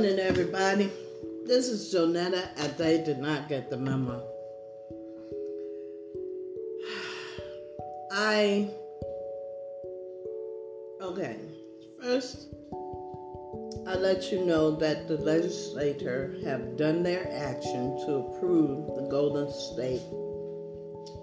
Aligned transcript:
morning, 0.00 0.18
everybody. 0.18 0.90
This 1.44 1.68
is 1.68 1.92
Jonetta, 1.92 2.48
and 2.56 2.72
they 2.78 3.04
did 3.04 3.18
not 3.18 3.50
get 3.50 3.68
the 3.68 3.76
memo. 3.76 4.26
I. 8.10 8.70
Okay. 11.02 11.36
First, 12.02 12.46
I 13.86 13.96
let 13.96 14.32
you 14.32 14.46
know 14.46 14.70
that 14.70 15.06
the 15.06 15.18
legislature 15.18 16.34
have 16.44 16.78
done 16.78 17.02
their 17.02 17.30
action 17.30 17.98
to 18.06 18.24
approve 18.24 18.86
the 18.96 19.06
Golden 19.10 19.52
State 19.52 20.00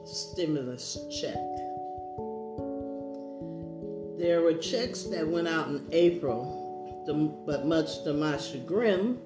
stimulus 0.05 0.99
check. 1.19 1.33
There 4.19 4.41
were 4.43 4.53
checks 4.53 5.01
that 5.05 5.27
went 5.27 5.47
out 5.47 5.69
in 5.69 5.83
April 5.91 6.66
but 7.07 7.65
much 7.65 8.03
to 8.03 8.13
my 8.13 8.37
chagrin, 8.37 9.19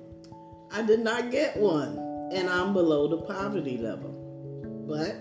I 0.71 0.83
did 0.83 1.01
not 1.01 1.31
get 1.31 1.57
one, 1.57 1.97
and 2.31 2.49
I'm 2.49 2.73
below 2.73 3.07
the 3.07 3.17
poverty 3.17 3.77
level. 3.77 4.17
But 4.87 5.15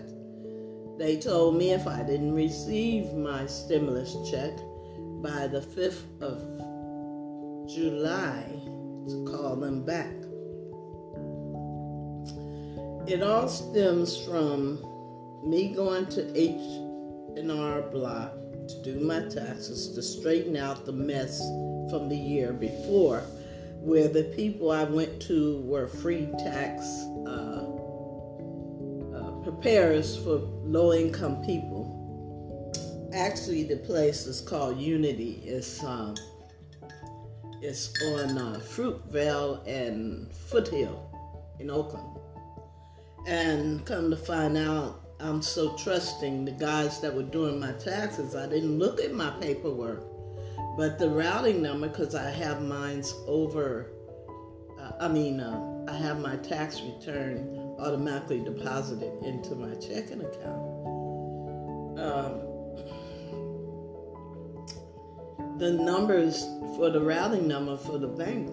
they 0.98 1.16
told 1.18 1.56
me 1.56 1.72
if 1.72 1.86
I 1.86 2.02
didn't 2.02 2.34
receive 2.34 3.12
my 3.14 3.46
stimulus 3.46 4.16
check 4.30 4.56
by 5.22 5.46
the 5.46 5.60
5th 5.60 6.04
of 6.20 6.40
July, 7.68 8.44
to 9.08 9.24
call 9.24 9.56
them 9.56 9.82
back. 9.82 10.12
It 13.08 13.22
all 13.22 13.48
stems 13.48 14.16
from 14.24 14.84
me 15.44 15.74
going 15.74 16.06
to 16.06 16.38
H&R 16.38 17.82
Block 17.90 18.34
to 18.68 18.82
do 18.84 19.00
my 19.00 19.20
taxes 19.22 19.94
to 19.94 20.02
straighten 20.02 20.56
out 20.56 20.84
the 20.84 20.92
mess 20.92 21.40
from 21.90 22.08
the 22.08 22.16
year 22.16 22.52
before, 22.52 23.20
where 23.80 24.08
the 24.08 24.24
people 24.36 24.70
I 24.70 24.84
went 24.84 25.20
to 25.22 25.60
were 25.62 25.88
free 25.88 26.28
tax 26.38 26.86
uh, 27.26 27.66
uh, 29.14 29.30
preparers 29.42 30.16
for 30.16 30.38
low 30.64 30.92
income 30.92 31.42
people. 31.44 31.98
Actually, 33.12 33.64
the 33.64 33.76
place 33.76 34.26
is 34.26 34.40
called 34.40 34.78
Unity. 34.78 35.42
It's 35.44 35.82
um, 35.82 36.14
it's 37.62 37.92
on 38.02 38.38
uh, 38.38 38.60
Fruitvale 38.60 39.66
and 39.66 40.32
Foothill 40.32 41.10
in 41.58 41.70
Oakland. 41.70 42.18
And 43.26 43.84
come 43.84 44.10
to 44.10 44.16
find 44.16 44.56
out, 44.56 45.10
I'm 45.20 45.42
so 45.42 45.76
trusting 45.76 46.46
the 46.46 46.52
guys 46.52 47.00
that 47.00 47.14
were 47.14 47.22
doing 47.22 47.60
my 47.60 47.72
taxes. 47.72 48.34
I 48.34 48.46
didn't 48.48 48.78
look 48.78 48.98
at 49.00 49.12
my 49.12 49.30
paperwork. 49.42 50.09
But 50.76 50.98
the 50.98 51.10
routing 51.10 51.62
number, 51.62 51.88
because 51.88 52.14
I 52.14 52.30
have 52.30 52.62
mine's 52.62 53.12
over, 53.26 53.90
uh, 54.78 54.92
I 55.00 55.08
mean, 55.08 55.40
uh, 55.40 55.86
I 55.88 55.96
have 55.96 56.20
my 56.20 56.36
tax 56.36 56.80
return 56.80 57.74
automatically 57.78 58.40
deposited 58.40 59.22
into 59.24 59.54
my 59.54 59.74
checking 59.76 60.20
account. 60.20 60.80
Um, 61.98 62.40
the 65.58 65.72
numbers 65.72 66.44
for 66.76 66.90
the 66.90 67.00
routing 67.00 67.46
number 67.48 67.76
for 67.76 67.98
the 67.98 68.08
bank, 68.08 68.50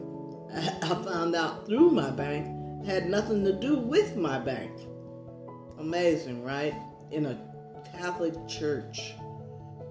I 0.54 1.04
found 1.04 1.36
out 1.36 1.66
through 1.66 1.92
my 1.92 2.10
bank, 2.10 2.86
had 2.86 3.10
nothing 3.10 3.44
to 3.46 3.54
do 3.54 3.78
with 3.78 4.16
my 4.16 4.40
bank. 4.40 4.72
Amazing, 5.80 6.44
right? 6.44 6.74
In 7.12 7.28
a 7.28 7.38
Catholic 7.98 8.34
church, 8.48 9.14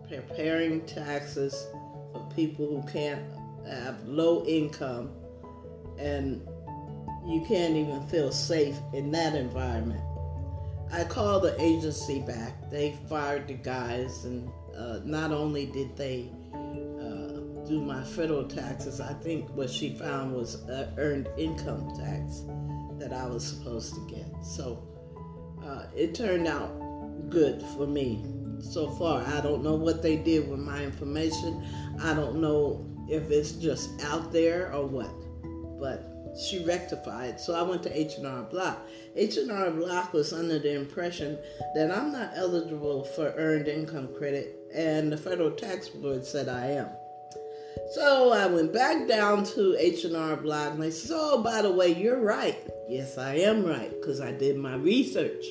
preparing 0.08 0.84
taxes 0.86 1.68
people 2.36 2.66
who 2.66 2.86
can't 2.92 3.22
have 3.66 4.06
low 4.06 4.44
income 4.44 5.10
and 5.98 6.46
you 7.26 7.44
can't 7.48 7.74
even 7.74 8.06
feel 8.06 8.30
safe 8.30 8.76
in 8.92 9.10
that 9.10 9.34
environment. 9.34 10.02
I 10.92 11.02
called 11.04 11.42
the 11.42 11.60
agency 11.60 12.20
back. 12.20 12.70
They 12.70 12.96
fired 13.08 13.48
the 13.48 13.54
guys, 13.54 14.24
and 14.24 14.48
uh, 14.76 15.00
not 15.04 15.32
only 15.32 15.66
did 15.66 15.96
they 15.96 16.30
uh, 16.54 17.40
do 17.66 17.82
my 17.84 18.04
federal 18.04 18.44
taxes, 18.44 19.00
I 19.00 19.12
think 19.14 19.50
what 19.50 19.68
she 19.68 19.96
found 19.96 20.32
was 20.32 20.62
uh, 20.68 20.92
earned 20.96 21.28
income 21.36 21.92
tax 21.96 22.44
that 23.00 23.12
I 23.12 23.26
was 23.26 23.44
supposed 23.44 23.94
to 23.94 24.06
get. 24.08 24.44
So 24.44 24.86
uh, 25.64 25.86
it 25.96 26.14
turned 26.14 26.46
out 26.46 26.70
good 27.28 27.60
for 27.76 27.86
me 27.88 28.22
so 28.60 28.90
far. 28.90 29.22
I 29.22 29.40
don't 29.40 29.62
know 29.62 29.74
what 29.74 30.02
they 30.02 30.16
did 30.16 30.48
with 30.48 30.60
my 30.60 30.82
information. 30.82 31.64
I 32.02 32.14
don't 32.14 32.40
know 32.40 32.86
if 33.08 33.30
it's 33.30 33.52
just 33.52 33.90
out 34.04 34.32
there 34.32 34.72
or 34.74 34.86
what. 34.86 35.10
But 35.80 36.16
she 36.38 36.64
rectified. 36.64 37.40
So 37.40 37.54
I 37.54 37.62
went 37.62 37.82
to 37.84 37.98
H&R 37.98 38.42
Block. 38.44 38.86
H&R 39.14 39.70
Block 39.70 40.12
was 40.12 40.32
under 40.32 40.58
the 40.58 40.74
impression 40.74 41.38
that 41.74 41.90
I'm 41.90 42.12
not 42.12 42.32
eligible 42.34 43.04
for 43.04 43.32
earned 43.36 43.68
income 43.68 44.08
credit 44.16 44.56
and 44.74 45.10
the 45.10 45.16
federal 45.16 45.50
tax 45.50 45.88
board 45.88 46.24
said 46.24 46.48
I 46.48 46.66
am. 46.66 46.88
So 47.92 48.32
I 48.32 48.46
went 48.46 48.72
back 48.72 49.06
down 49.06 49.44
to 49.44 49.76
H&R 49.78 50.36
Block 50.36 50.72
and 50.72 50.82
they 50.82 50.90
said, 50.90 51.12
"Oh, 51.14 51.42
by 51.42 51.62
the 51.62 51.70
way, 51.70 51.94
you're 51.94 52.20
right." 52.20 52.58
Yes, 52.88 53.16
I 53.16 53.36
am 53.36 53.64
right 53.64 53.90
because 53.90 54.20
I 54.20 54.32
did 54.32 54.56
my 54.56 54.74
research. 54.74 55.44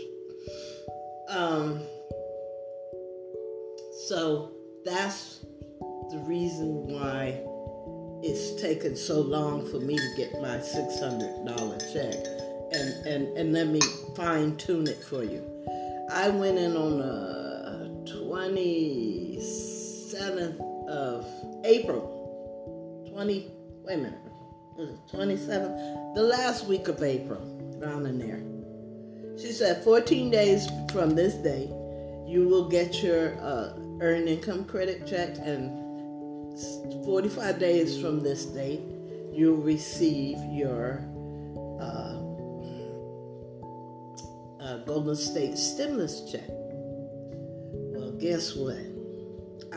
Um, 1.29 1.79
so 4.07 4.51
that's 4.83 5.45
the 6.11 6.19
reason 6.25 6.87
why 6.87 7.39
it's 8.21 8.61
taken 8.61 8.95
so 8.95 9.21
long 9.21 9.67
for 9.71 9.79
me 9.79 9.97
to 9.97 10.13
get 10.15 10.39
my 10.41 10.57
$600 10.57 11.93
check. 11.93 12.13
And, 12.71 13.05
and, 13.05 13.37
and 13.37 13.53
let 13.53 13.67
me 13.67 13.79
fine 14.15 14.57
tune 14.57 14.87
it 14.87 15.03
for 15.03 15.23
you. 15.23 15.43
I 16.11 16.29
went 16.29 16.57
in 16.57 16.75
on 16.75 16.97
the 16.99 17.91
27th 18.11 20.59
of 20.87 21.27
April. 21.63 22.11
20, 23.11 23.51
wait 23.83 23.93
a 23.93 23.97
minute. 23.97 24.19
Was 24.77 24.89
it 24.89 24.99
27th? 25.13 26.15
The 26.15 26.21
last 26.21 26.67
week 26.67 26.87
of 26.87 27.01
April, 27.01 27.41
around 27.81 28.05
in 28.05 28.19
there. 28.19 28.43
She 29.39 29.51
said 29.51 29.83
14 29.83 30.29
days 30.29 30.69
from 30.91 31.15
this 31.15 31.33
day, 31.35 31.71
you 32.27 32.47
will 32.49 32.67
get 32.67 33.01
your 33.03 33.39
uh, 33.39 33.73
earned 34.01 34.27
income 34.27 34.65
credit 34.65 35.05
check, 35.07 35.37
and 35.39 35.85
45 37.05 37.59
days 37.59 37.99
from 37.99 38.21
this 38.21 38.45
date, 38.45 38.81
you'll 39.31 39.57
receive 39.57 40.37
your 40.51 41.01
uh, 41.79 42.17
uh, 44.63 44.77
Golden 44.85 45.15
State 45.15 45.57
stimulus 45.57 46.31
check. 46.31 46.47
Well, 46.49 48.11
guess 48.13 48.55
what? 48.55 48.77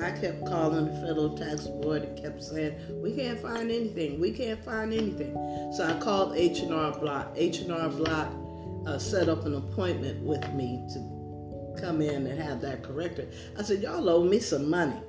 I 0.00 0.12
kept 0.12 0.46
calling 0.46 0.86
the 0.86 0.92
federal 1.00 1.36
tax 1.36 1.66
board 1.66 2.02
and 2.02 2.16
kept 2.22 2.42
saying, 2.42 3.02
"We 3.02 3.14
can't 3.16 3.40
find 3.40 3.70
anything. 3.70 4.20
We 4.20 4.30
can't 4.30 4.62
find 4.64 4.92
anything." 4.92 5.34
So 5.76 5.84
I 5.84 5.98
called 5.98 6.36
H 6.36 6.60
and 6.60 6.72
R 6.72 6.92
Block. 6.92 7.32
H 7.34 7.60
and 7.60 7.72
R 7.72 7.88
Block 7.88 8.32
uh, 8.86 8.98
set 8.98 9.28
up 9.28 9.44
an 9.44 9.56
appointment 9.56 10.22
with 10.22 10.48
me 10.54 10.86
to 10.92 11.17
come 11.81 12.03
in 12.03 12.27
and 12.27 12.41
have 12.41 12.61
that 12.62 12.83
corrected. 12.83 13.34
I 13.59 13.62
said, 13.62 13.83
Y'all 13.83 14.09
owe 14.09 14.25
me 14.25 14.39
some 14.39 14.69
money. 14.69 15.00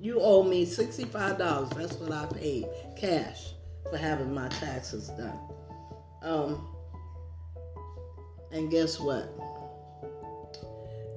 You 0.00 0.20
owe 0.20 0.42
me 0.42 0.64
$65. 0.64 1.74
That's 1.74 1.94
what 1.96 2.12
I 2.12 2.26
paid 2.26 2.66
cash 2.96 3.52
for 3.90 3.96
having 3.96 4.32
my 4.32 4.48
taxes 4.48 5.08
done. 5.08 5.38
Um, 6.22 6.68
and 8.52 8.70
guess 8.70 8.98
what? 8.98 9.32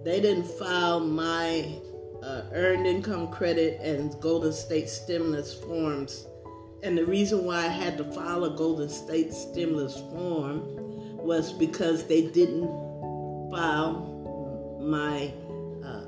They 0.03 0.19
didn't 0.19 0.45
file 0.45 0.99
my 0.99 1.79
uh, 2.21 2.43
earned 2.51 2.85
income 2.85 3.29
credit 3.31 3.79
and 3.81 4.19
Golden 4.19 4.51
State 4.51 4.89
stimulus 4.89 5.53
forms. 5.53 6.27
And 6.83 6.97
the 6.97 7.05
reason 7.05 7.45
why 7.45 7.59
I 7.65 7.69
had 7.69 7.97
to 7.99 8.03
file 8.11 8.43
a 8.43 8.57
Golden 8.57 8.89
State 8.89 9.33
stimulus 9.33 9.95
form 9.95 10.61
was 11.17 11.53
because 11.53 12.05
they 12.05 12.27
didn't 12.27 12.67
file 13.49 14.12
my 14.83 15.33
uh, 15.83 16.05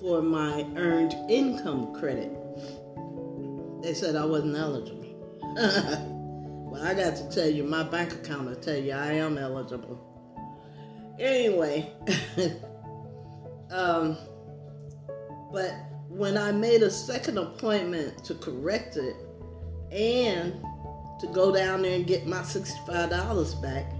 for 0.00 0.22
my 0.22 0.66
earned 0.76 1.14
income 1.28 1.94
credit. 1.94 2.32
They 3.82 3.94
said 3.94 4.16
I 4.16 4.24
wasn't 4.24 4.56
eligible. 4.56 4.98
well, 6.70 6.82
I 6.82 6.94
got 6.94 7.16
to 7.16 7.28
tell 7.30 7.48
you, 7.48 7.64
my 7.64 7.82
bank 7.84 8.12
account 8.12 8.48
will 8.48 8.56
tell 8.56 8.76
you 8.76 8.92
I 8.92 9.12
am 9.12 9.38
eligible. 9.38 10.04
Anyway, 11.18 11.92
um, 13.70 14.16
but 15.52 15.72
when 16.08 16.36
I 16.36 16.52
made 16.52 16.82
a 16.82 16.90
second 16.90 17.38
appointment 17.38 18.24
to 18.24 18.34
correct 18.34 18.96
it 18.96 19.16
and 19.90 20.54
to 21.20 21.26
go 21.28 21.52
down 21.52 21.82
there 21.82 21.96
and 21.96 22.06
get 22.06 22.26
my 22.26 22.40
$65 22.40 23.62
back, 23.62 23.92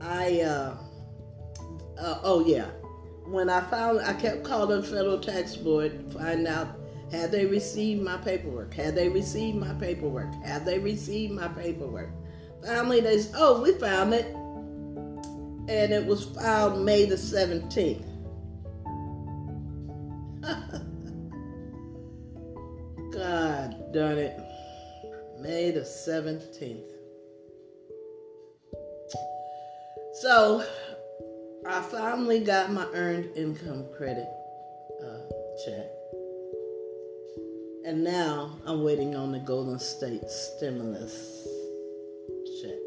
I 0.00 0.42
uh, 0.42 0.76
uh, 1.98 2.20
oh 2.22 2.44
yeah, 2.44 2.66
when 3.24 3.50
I 3.50 3.60
found, 3.62 4.00
I 4.00 4.14
kept 4.14 4.44
calling 4.44 4.82
federal 4.82 5.18
tax 5.18 5.56
board 5.56 6.10
to 6.10 6.18
find 6.18 6.46
out 6.46 6.68
Had 7.10 7.32
they 7.32 7.46
received 7.46 8.02
my 8.02 8.16
paperwork? 8.16 8.74
Had 8.74 8.94
they 8.94 9.08
received 9.08 9.58
my 9.58 9.72
paperwork? 9.74 10.32
Had 10.44 10.64
they 10.64 10.78
received 10.78 11.32
my 11.32 11.48
paperwork? 11.48 12.10
Finally, 12.64 13.00
they 13.00 13.18
said, 13.18 13.34
oh, 13.36 13.62
we 13.62 13.72
found 13.72 14.12
it. 14.12 14.26
And 15.68 15.92
it 15.92 16.04
was 16.04 16.24
filed 16.24 16.84
May 16.84 17.04
the 17.04 17.16
17th. 17.16 18.04
God 23.12 23.92
darn 23.92 24.18
it. 24.18 24.38
May 25.40 25.70
the 25.70 25.80
17th. 25.80 26.82
So, 30.14 30.64
I 31.68 31.82
finally 31.82 32.40
got 32.40 32.70
my 32.70 32.86
earned 32.94 33.36
income 33.36 33.86
credit 33.96 34.28
uh, 35.02 35.18
check. 35.64 35.86
And 37.84 38.04
now 38.04 38.52
I'm 38.64 38.84
waiting 38.84 39.16
on 39.16 39.32
the 39.32 39.40
Golden 39.40 39.78
State 39.78 40.28
stimulus 40.28 41.46
check. 42.62 42.78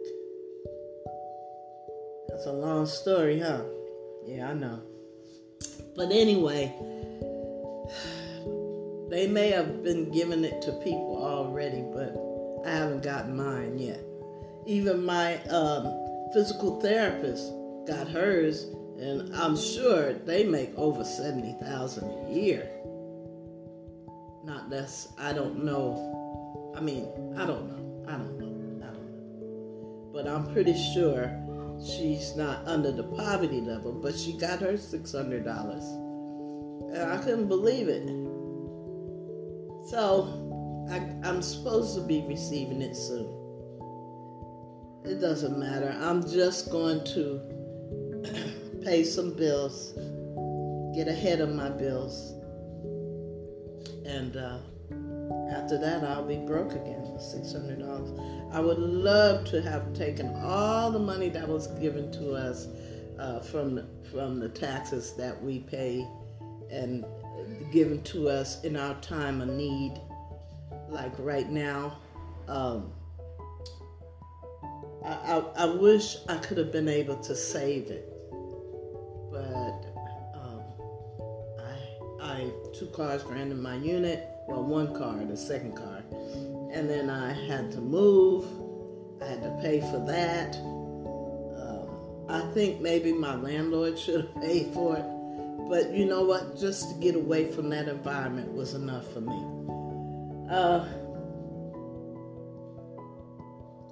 That's 2.29 2.45
a 2.45 2.53
long 2.53 2.85
story, 2.85 3.39
huh? 3.39 3.63
Yeah, 4.25 4.49
I 4.49 4.53
know. 4.53 4.81
But 5.95 6.11
anyway, 6.11 6.73
they 9.09 9.27
may 9.27 9.51
have 9.51 9.83
been 9.83 10.09
giving 10.11 10.45
it 10.45 10.61
to 10.61 10.71
people 10.83 11.21
already, 11.21 11.83
but 11.93 12.15
I 12.65 12.75
haven't 12.75 13.03
gotten 13.03 13.35
mine 13.35 13.77
yet. 13.77 13.99
Even 14.65 15.03
my 15.03 15.35
um, 15.47 16.31
physical 16.33 16.79
therapist 16.79 17.51
got 17.89 18.07
hers, 18.07 18.65
and 18.99 19.35
I'm 19.35 19.57
sure 19.57 20.13
they 20.13 20.43
make 20.43 20.71
over 20.75 21.03
seventy 21.03 21.55
thousand 21.61 22.09
a 22.27 22.31
year. 22.31 22.69
Not 24.43 24.69
less. 24.69 25.11
I 25.17 25.33
don't 25.33 25.63
know. 25.63 26.73
I 26.75 26.81
mean, 26.81 27.07
I 27.35 27.45
don't 27.45 27.67
know. 27.67 28.05
I 28.07 28.11
don't 28.11 28.37
know. 28.37 28.87
I 28.87 28.91
don't 28.93 29.39
know. 29.39 30.11
But 30.13 30.27
I'm 30.27 30.53
pretty 30.53 30.75
sure 30.93 31.31
she's 31.83 32.35
not 32.35 32.67
under 32.67 32.91
the 32.91 33.03
poverty 33.03 33.61
level. 33.61 33.91
But 33.91 34.15
she 34.15 34.37
got 34.37 34.59
her 34.59 34.77
six 34.77 35.11
hundred 35.13 35.43
dollars, 35.45 35.83
and 36.93 37.11
I 37.11 37.17
couldn't 37.17 37.47
believe 37.47 37.87
it. 37.87 38.07
So 39.89 40.85
I, 40.91 41.27
I'm 41.27 41.41
supposed 41.41 41.95
to 41.95 42.01
be 42.01 42.23
receiving 42.27 42.83
it 42.83 42.95
soon. 42.95 43.35
It 45.05 45.19
doesn't 45.19 45.57
matter. 45.57 45.97
I'm 46.01 46.21
just 46.21 46.69
going 46.69 47.03
to 47.15 47.58
pay 48.83 49.03
some 49.03 49.33
bills, 49.33 49.93
get 50.95 51.07
ahead 51.07 51.41
of 51.41 51.53
my 51.53 51.69
bills, 51.69 52.33
and 54.05 54.35
uh, 54.37 54.59
after 55.51 55.77
that, 55.77 56.03
I'll 56.03 56.25
be 56.25 56.37
broke 56.37 56.73
again 56.73 57.03
for 57.05 57.17
$600. 57.19 58.53
I 58.53 58.59
would 58.59 58.79
love 58.79 59.45
to 59.45 59.61
have 59.61 59.93
taken 59.93 60.35
all 60.43 60.91
the 60.91 60.99
money 60.99 61.29
that 61.29 61.47
was 61.47 61.67
given 61.79 62.11
to 62.13 62.33
us 62.33 62.67
uh, 63.19 63.39
from, 63.39 63.85
from 64.11 64.39
the 64.39 64.49
taxes 64.49 65.13
that 65.17 65.41
we 65.43 65.59
pay 65.59 66.07
and 66.71 67.05
given 67.71 68.01
to 68.03 68.29
us 68.29 68.63
in 68.63 68.75
our 68.75 68.95
time 69.01 69.41
of 69.41 69.49
need. 69.49 69.99
Like 70.87 71.13
right 71.19 71.49
now, 71.49 71.97
um, 72.47 72.91
I, 75.05 75.11
I, 75.11 75.43
I, 75.57 75.65
wish 75.65 76.17
I 76.27 76.37
could 76.37 76.57
have 76.57 76.71
been 76.71 76.89
able 76.89 77.17
to 77.17 77.35
save 77.35 77.91
it, 77.91 78.08
two 82.79 82.87
cars 82.87 83.23
ran 83.25 83.51
in 83.51 83.61
my 83.61 83.75
unit. 83.75 84.25
Well, 84.47 84.63
one 84.63 84.95
car, 84.95 85.17
the 85.25 85.35
second 85.35 85.75
car, 85.75 86.01
and 86.71 86.89
then 86.89 87.09
I 87.09 87.33
had 87.33 87.71
to 87.73 87.81
move. 87.81 88.45
I 89.21 89.25
had 89.25 89.43
to 89.43 89.59
pay 89.61 89.81
for 89.81 90.03
that. 90.07 90.55
Um, 90.55 92.25
I 92.29 92.41
think 92.53 92.79
maybe 92.79 93.11
my 93.11 93.35
landlord 93.35 93.99
should 93.99 94.21
have 94.25 94.35
paid 94.41 94.73
for 94.73 94.95
it, 94.95 95.05
but 95.69 95.93
you 95.93 96.05
know 96.05 96.23
what? 96.23 96.57
Just 96.57 96.89
to 96.89 96.99
get 97.01 97.15
away 97.15 97.51
from 97.51 97.69
that 97.69 97.89
environment 97.89 98.53
was 98.53 98.73
enough 98.73 99.11
for 99.13 99.21
me. 99.21 99.45
Uh, 100.49 100.87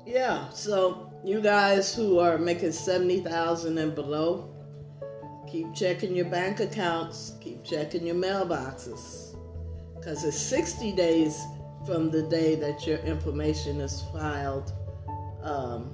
yeah, 0.06 0.50
so 0.50 1.12
you 1.26 1.42
guys 1.42 1.94
who 1.94 2.20
are 2.20 2.38
making 2.38 2.72
70,000 2.72 3.78
and 3.78 3.94
below, 3.94 4.57
keep 5.48 5.74
checking 5.74 6.16
your 6.16 6.26
bank 6.26 6.60
accounts, 6.60 7.34
keep 7.42 7.64
checking 7.64 8.06
your 8.06 8.16
mailboxes. 8.16 9.36
Cuz 10.04 10.24
it's 10.24 10.38
60 10.38 10.92
days 10.92 11.42
from 11.86 12.12
the 12.12 12.24
day 12.24 12.56
that 12.56 12.86
your 12.86 12.98
information 13.00 13.80
is 13.82 14.04
filed. 14.14 14.74
Um, 15.42 15.94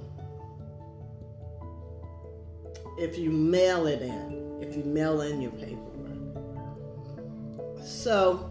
if 2.98 3.18
you 3.18 3.30
mail 3.30 3.86
it 3.86 4.02
in, 4.02 4.58
if 4.60 4.76
you 4.76 4.84
mail 4.84 5.20
in 5.22 5.40
your 5.40 5.52
paperwork. 5.52 5.84
So, 7.84 8.50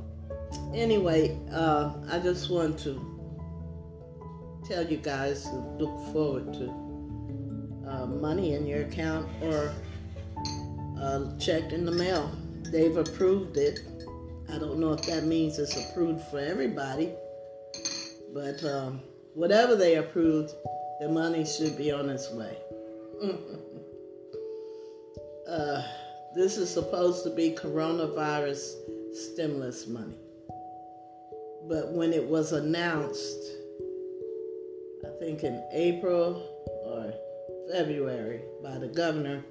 anyway, 0.73 1.37
uh, 1.51 1.93
I 2.09 2.19
just 2.19 2.49
want 2.49 2.77
to 2.79 3.13
tell 4.67 4.85
you 4.85 4.97
guys 4.97 5.43
to 5.43 5.55
look 5.79 6.13
forward 6.13 6.53
to 6.53 6.69
uh, 7.87 8.05
money 8.05 8.53
in 8.53 8.65
your 8.65 8.83
account 8.83 9.27
or 9.41 9.73
a 11.03 11.35
check 11.39 11.71
in 11.73 11.85
the 11.85 11.91
mail. 11.91 12.31
They've 12.71 12.95
approved 12.95 13.57
it. 13.57 13.79
I 14.49 14.57
don't 14.57 14.79
know 14.79 14.93
if 14.93 15.01
that 15.03 15.25
means 15.25 15.59
it's 15.59 15.75
approved 15.75 16.21
for 16.27 16.39
everybody, 16.39 17.11
but 18.33 18.63
um, 18.63 19.01
whatever 19.33 19.75
they 19.75 19.95
approved, 19.95 20.53
the 20.99 21.09
money 21.09 21.45
should 21.45 21.77
be 21.77 21.91
on 21.91 22.09
its 22.09 22.31
way. 22.31 22.57
uh, 25.47 25.83
this 26.35 26.57
is 26.57 26.69
supposed 26.69 27.23
to 27.25 27.29
be 27.29 27.51
coronavirus 27.51 28.75
stimulus 29.13 29.87
money. 29.87 30.17
But 31.67 31.91
when 31.91 32.13
it 32.13 32.23
was 32.23 32.51
announced, 32.51 33.43
I 35.05 35.09
think 35.19 35.43
in 35.43 35.63
April 35.71 36.43
or 36.85 37.13
February 37.71 38.41
by 38.61 38.77
the 38.77 38.87
governor. 38.87 39.43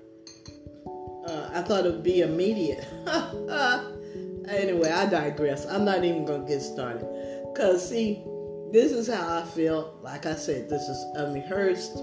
Uh, 1.26 1.50
I 1.52 1.62
thought 1.62 1.86
it 1.86 1.92
would 1.92 2.02
be 2.02 2.20
immediate. 2.22 2.84
anyway, 4.48 4.90
I 4.90 5.06
digress. 5.06 5.66
I'm 5.66 5.84
not 5.84 6.04
even 6.04 6.24
going 6.24 6.42
to 6.42 6.48
get 6.48 6.60
started. 6.60 7.06
Because, 7.52 7.88
see, 7.88 8.24
this 8.72 8.92
is 8.92 9.08
how 9.08 9.38
I 9.38 9.42
feel. 9.42 9.98
Like 10.02 10.26
I 10.26 10.34
said, 10.34 10.68
this 10.68 10.82
is 10.82 11.04
unrehearsed. 11.16 11.98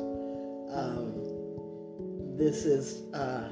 Um, 0.74 1.16
this 2.38 2.66
is 2.66 3.04
uh, 3.14 3.50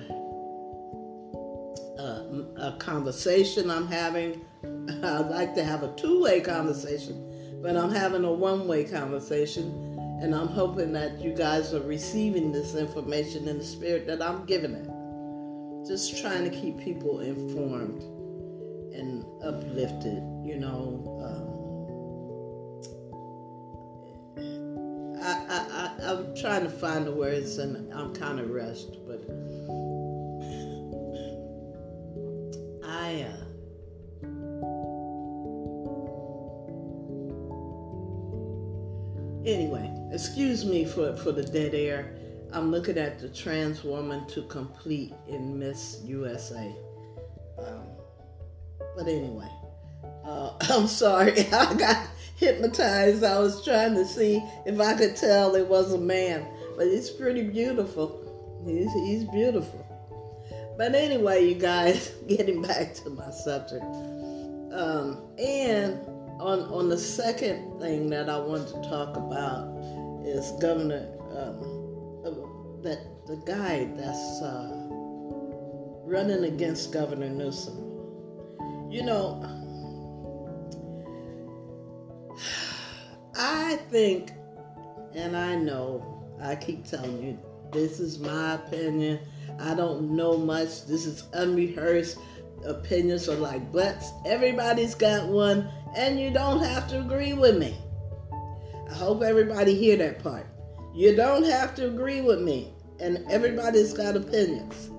a, 2.00 2.46
a 2.58 2.78
conversation 2.80 3.70
I'm 3.70 3.88
having. 3.88 4.46
I'd 4.64 5.28
like 5.30 5.56
to 5.56 5.64
have 5.64 5.84
a 5.84 5.94
two 5.96 6.22
way 6.22 6.40
conversation, 6.40 7.60
but 7.62 7.76
I'm 7.76 7.92
having 7.92 8.24
a 8.24 8.32
one 8.32 8.68
way 8.68 8.86
conversation 8.86 9.98
and 10.22 10.34
I'm 10.34 10.48
hoping 10.48 10.94
that 10.94 11.20
you 11.20 11.34
guys 11.34 11.74
are 11.74 11.82
receiving 11.82 12.52
this 12.52 12.74
information 12.76 13.48
in 13.48 13.60
the 13.60 13.64
spirit 13.64 14.08
that 14.08 14.22
I'm 14.22 14.46
giving 14.46 14.72
it. 14.72 14.90
Just 15.88 16.22
trying 16.22 16.44
to 16.44 16.50
keep 16.50 16.78
people 16.80 17.22
informed 17.22 18.04
and 18.94 19.24
uplifted, 19.42 20.22
you 20.44 20.58
know. 20.60 21.02
Um, 21.24 21.58
I, 25.24 25.46
I, 25.50 25.58
I, 25.72 26.12
I'm 26.12 26.36
trying 26.36 26.64
to 26.64 26.70
find 26.70 27.06
the 27.06 27.14
words 27.14 27.58
and 27.58 27.94
I'm 27.94 28.14
kind 28.14 28.42
of 28.42 28.50
rushed, 28.50 28.98
but 29.08 29.22
I. 32.86 33.28
Uh, 33.28 33.46
anyway, 39.46 39.90
excuse 40.12 40.66
me 40.66 40.84
for, 40.84 41.16
for 41.16 41.32
the 41.32 41.44
dead 41.44 41.74
air. 41.74 42.17
I'm 42.58 42.72
looking 42.72 42.98
at 42.98 43.20
the 43.20 43.30
trans 43.30 43.84
woman 43.84 44.26
to 44.30 44.42
complete 44.48 45.14
in 45.28 45.60
Miss 45.60 46.02
USA. 46.04 46.76
Um, 47.60 47.84
but 48.96 49.08
anyway, 49.08 49.48
uh, 50.26 50.54
I'm 50.72 50.88
sorry. 50.88 51.40
I 51.54 51.76
got 51.76 52.08
hypnotized. 52.36 53.24
I 53.24 53.38
was 53.38 53.64
trying 53.64 53.94
to 53.94 54.06
see 54.06 54.44
if 54.66 54.80
I 54.80 54.96
could 54.96 55.16
tell 55.16 55.54
it 55.54 55.68
was 55.68 55.94
a 55.94 56.00
man, 56.00 56.48
but 56.76 56.88
he's 56.88 57.12
pretty 57.12 57.44
beautiful. 57.44 58.64
He's, 58.66 58.92
he's 59.06 59.26
beautiful. 59.26 59.86
But 60.80 60.96
anyway, 60.96 61.48
you 61.48 61.56
guys, 61.56 62.12
getting 62.28 62.64
back 62.64 62.96
to 62.96 63.12
my 63.12 63.30
subject. 63.30 63.86
Um, 64.74 65.22
and 65.38 66.00
on 66.40 66.62
on 66.72 66.90
the 66.90 66.98
second 66.98 67.80
thing 67.80 68.10
that 68.10 68.30
I 68.30 68.40
want 68.40 68.68
to 68.68 68.90
talk 68.90 69.16
about 69.16 69.68
is 70.26 70.52
Governor 70.60 71.08
um, 71.38 71.77
that 72.84 73.00
the 73.28 73.36
guy 73.46 73.86
that's 73.96 74.42
uh, 74.42 74.72
running 76.06 76.44
against 76.46 76.92
Governor 76.94 77.30
Newsom, 77.30 77.78
you 78.90 79.04
know, 79.04 79.42
I 83.36 83.76
think, 83.90 84.32
and 85.14 85.36
I 85.36 85.56
know, 85.56 86.24
I 86.42 86.56
keep 86.56 86.86
telling 86.88 87.22
you, 87.24 87.38
this 87.72 88.00
is 88.00 88.20
my 88.20 88.54
opinion. 88.54 89.20
I 89.60 89.74
don't 89.74 90.16
know 90.16 90.38
much. 90.38 90.86
This 90.86 91.06
is 91.06 91.24
unrehearsed. 91.34 92.18
Opinions 92.66 93.28
are 93.28 93.36
like 93.36 93.72
butts. 93.72 94.12
Everybody's 94.26 94.96
got 94.96 95.28
one, 95.28 95.70
and 95.96 96.20
you 96.20 96.32
don't 96.32 96.64
have 96.64 96.88
to 96.90 97.00
agree 97.00 97.34
with 97.34 97.58
me. 97.58 97.76
I 98.90 98.94
hope 98.94 99.22
everybody 99.22 99.76
hear 99.76 99.98
that 99.98 100.24
part. 100.24 100.48
You 100.98 101.16
don't 101.16 101.44
have 101.44 101.76
to 101.76 101.86
agree 101.86 102.22
with 102.22 102.42
me, 102.42 102.74
and 103.00 103.24
everybody's 103.30 103.94
got 103.94 104.16
opinions. 104.16 104.90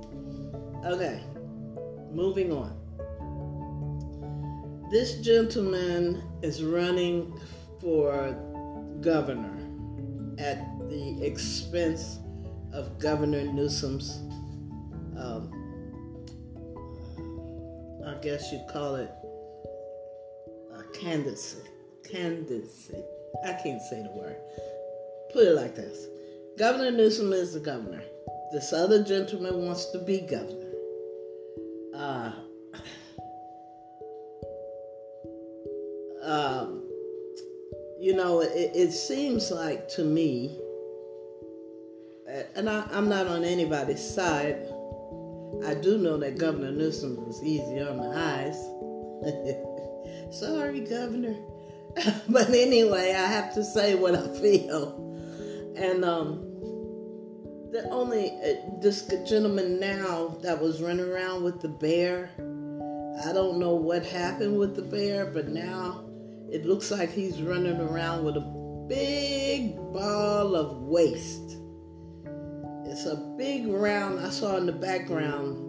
Okay, 0.86 1.20
moving 2.12 2.52
on. 2.52 2.72
This 4.92 5.20
gentleman 5.20 6.22
is 6.40 6.62
running 6.62 7.36
for 7.80 8.32
governor 9.00 9.58
at 10.38 10.64
the 10.88 11.20
expense 11.20 12.20
of 12.72 13.00
Governor 13.00 13.42
Newsom's, 13.52 14.18
um, 15.18 15.50
I 18.06 18.14
guess 18.22 18.52
you'd 18.52 18.68
call 18.68 18.94
it 18.94 19.10
a 20.72 20.84
candidacy. 20.96 21.58
Candidacy. 22.08 23.02
I 23.44 23.52
can't 23.54 23.82
say 23.82 24.00
the 24.00 24.12
word. 24.16 24.36
Put 25.32 25.46
it 25.46 25.54
like 25.54 25.74
this 25.74 26.06
Governor 26.58 26.90
Newsom 26.90 27.32
is 27.32 27.54
the 27.54 27.60
governor. 27.60 28.02
This 28.52 28.72
other 28.72 29.02
gentleman 29.04 29.64
wants 29.64 29.86
to 29.92 29.98
be 29.98 30.20
governor. 30.20 30.64
Uh, 31.94 32.32
um, 36.22 36.84
you 38.00 38.14
know, 38.14 38.40
it, 38.40 38.72
it, 38.74 38.92
seems 38.92 39.50
like 39.50 39.88
to 39.90 40.04
me, 40.04 40.58
and 42.54 42.70
I, 42.70 42.86
I'm 42.90 43.08
not 43.08 43.26
on 43.26 43.44
anybody's 43.44 44.02
side. 44.02 44.66
I 45.66 45.74
do 45.74 45.98
know 45.98 46.16
that 46.18 46.38
Governor 46.38 46.72
Newsom 46.72 47.26
was 47.26 47.42
easy 47.42 47.80
on 47.80 47.98
the 47.98 48.12
eyes. 48.16 48.56
Sorry, 50.38 50.80
Governor. 50.80 51.34
but 52.28 52.48
anyway, 52.50 53.14
I 53.16 53.26
have 53.26 53.52
to 53.54 53.64
say 53.64 53.94
what 53.94 54.14
I 54.14 54.28
feel. 54.40 55.08
And 55.78 56.04
um, 56.04 56.40
the 57.70 57.88
only 57.90 58.30
uh, 58.30 58.80
this 58.80 59.06
gentleman 59.28 59.78
now 59.78 60.36
that 60.42 60.60
was 60.60 60.82
running 60.82 61.08
around 61.08 61.44
with 61.44 61.60
the 61.60 61.68
bear, 61.68 62.30
I 63.24 63.32
don't 63.32 63.60
know 63.60 63.76
what 63.76 64.04
happened 64.04 64.58
with 64.58 64.74
the 64.74 64.82
bear, 64.82 65.26
but 65.26 65.48
now 65.48 66.04
it 66.50 66.66
looks 66.66 66.90
like 66.90 67.12
he's 67.12 67.40
running 67.40 67.80
around 67.80 68.24
with 68.24 68.36
a 68.36 68.86
big 68.88 69.76
ball 69.92 70.56
of 70.56 70.78
waste. 70.78 71.58
It's 72.84 73.06
a 73.06 73.16
big 73.38 73.68
round 73.68 74.18
I 74.18 74.30
saw 74.30 74.56
in 74.56 74.66
the 74.66 74.72
background. 74.72 75.64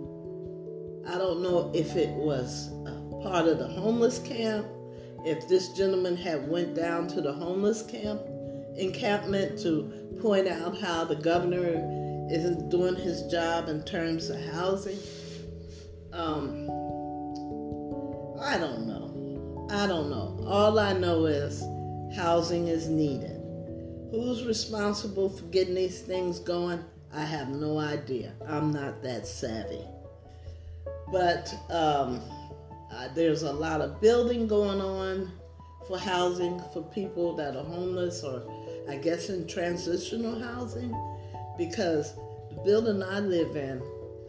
I 1.07 1.19
don't 1.19 1.43
know 1.43 1.71
if 1.75 1.95
it 1.95 2.09
was 2.09 2.69
part 3.21 3.45
of 3.45 3.59
the 3.59 3.67
homeless 3.67 4.17
camp 4.17 4.65
if 5.23 5.47
this 5.47 5.69
gentleman 5.73 6.17
had 6.17 6.49
went 6.49 6.75
down 6.75 7.07
to 7.09 7.21
the 7.21 7.33
homeless 7.33 7.83
camp 7.83 8.21
encampment 8.79 9.59
to 9.59 10.17
point 10.21 10.47
out 10.47 10.77
how 10.79 11.03
the 11.05 11.15
governor 11.15 12.27
isn't 12.31 12.69
doing 12.69 12.95
his 12.95 13.23
job 13.23 13.69
in 13.69 13.83
terms 13.83 14.29
of 14.29 14.39
housing. 14.53 14.97
Um, 16.13 16.69
I 18.41 18.57
don't 18.57 18.87
know. 18.87 19.67
I 19.71 19.87
don't 19.87 20.09
know. 20.09 20.43
All 20.47 20.79
I 20.79 20.93
know 20.93 21.25
is 21.25 21.63
housing 22.15 22.67
is 22.67 22.87
needed. 22.87 23.39
Who's 24.11 24.45
responsible 24.45 25.29
for 25.29 25.45
getting 25.45 25.75
these 25.75 26.01
things 26.01 26.39
going? 26.39 26.83
I 27.13 27.23
have 27.23 27.49
no 27.49 27.77
idea. 27.77 28.33
I'm 28.47 28.71
not 28.71 29.01
that 29.03 29.27
savvy. 29.27 29.83
But 31.11 31.53
um, 31.69 32.21
uh, 32.91 33.09
there's 33.15 33.43
a 33.43 33.51
lot 33.51 33.81
of 33.81 33.99
building 34.01 34.47
going 34.47 34.81
on 34.81 35.31
for 35.87 35.97
housing 35.97 36.61
for 36.71 36.83
people 36.83 37.35
that 37.35 37.55
are 37.55 37.63
homeless 37.63 38.23
or 38.23 38.43
I 38.89 38.95
guess 38.95 39.29
in 39.29 39.45
transitional 39.45 40.41
housing 40.41 40.91
because 41.59 42.15
the 42.49 42.59
building 42.65 43.03
I 43.03 43.19
live 43.19 43.55
in, 43.55 43.83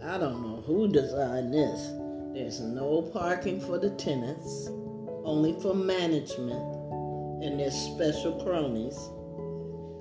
I 0.05 0.19
don't 0.19 0.43
know 0.43 0.63
who 0.67 0.87
designed 0.87 1.55
this. 1.55 1.89
There's 2.35 2.61
no 2.61 3.01
parking 3.11 3.59
for 3.59 3.79
the 3.79 3.89
tenants, 3.91 4.69
only 5.25 5.59
for 5.63 5.75
management, 5.75 6.61
and 7.43 7.59
there's 7.59 7.75
special 7.75 8.45
cronies. 8.45 8.99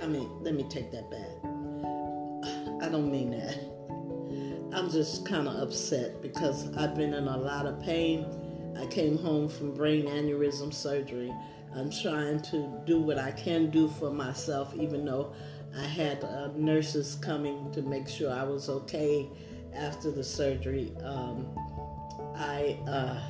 I 0.03 0.07
mean, 0.07 0.29
let 0.41 0.55
me 0.55 0.65
take 0.69 0.91
that 0.91 1.09
back. 1.09 2.83
I 2.83 2.89
don't 2.91 3.09
mean 3.09 3.31
that. 3.31 3.57
I'm 4.77 4.89
just 4.91 5.25
kind 5.25 5.47
of 5.47 5.55
upset 5.55 6.21
because 6.21 6.67
I've 6.75 6.95
been 6.95 7.13
in 7.13 7.29
a 7.29 7.37
lot 7.37 7.65
of 7.65 7.81
pain 7.81 8.25
I 8.79 8.85
came 8.85 9.17
home 9.17 9.49
from 9.49 9.73
brain 9.73 10.05
aneurysm 10.05 10.73
surgery. 10.73 11.33
I'm 11.75 11.91
trying 11.91 12.41
to 12.43 12.81
do 12.85 12.99
what 12.99 13.17
I 13.17 13.31
can 13.31 13.69
do 13.69 13.87
for 13.87 14.11
myself, 14.11 14.73
even 14.75 15.05
though 15.05 15.33
I 15.77 15.85
had 15.85 16.23
uh, 16.23 16.49
nurses 16.55 17.15
coming 17.21 17.71
to 17.73 17.81
make 17.81 18.07
sure 18.07 18.31
I 18.31 18.43
was 18.43 18.69
okay 18.69 19.29
after 19.73 20.11
the 20.11 20.23
surgery. 20.23 20.93
Um, 21.03 21.47
I 22.35 22.79
uh, 22.87 23.21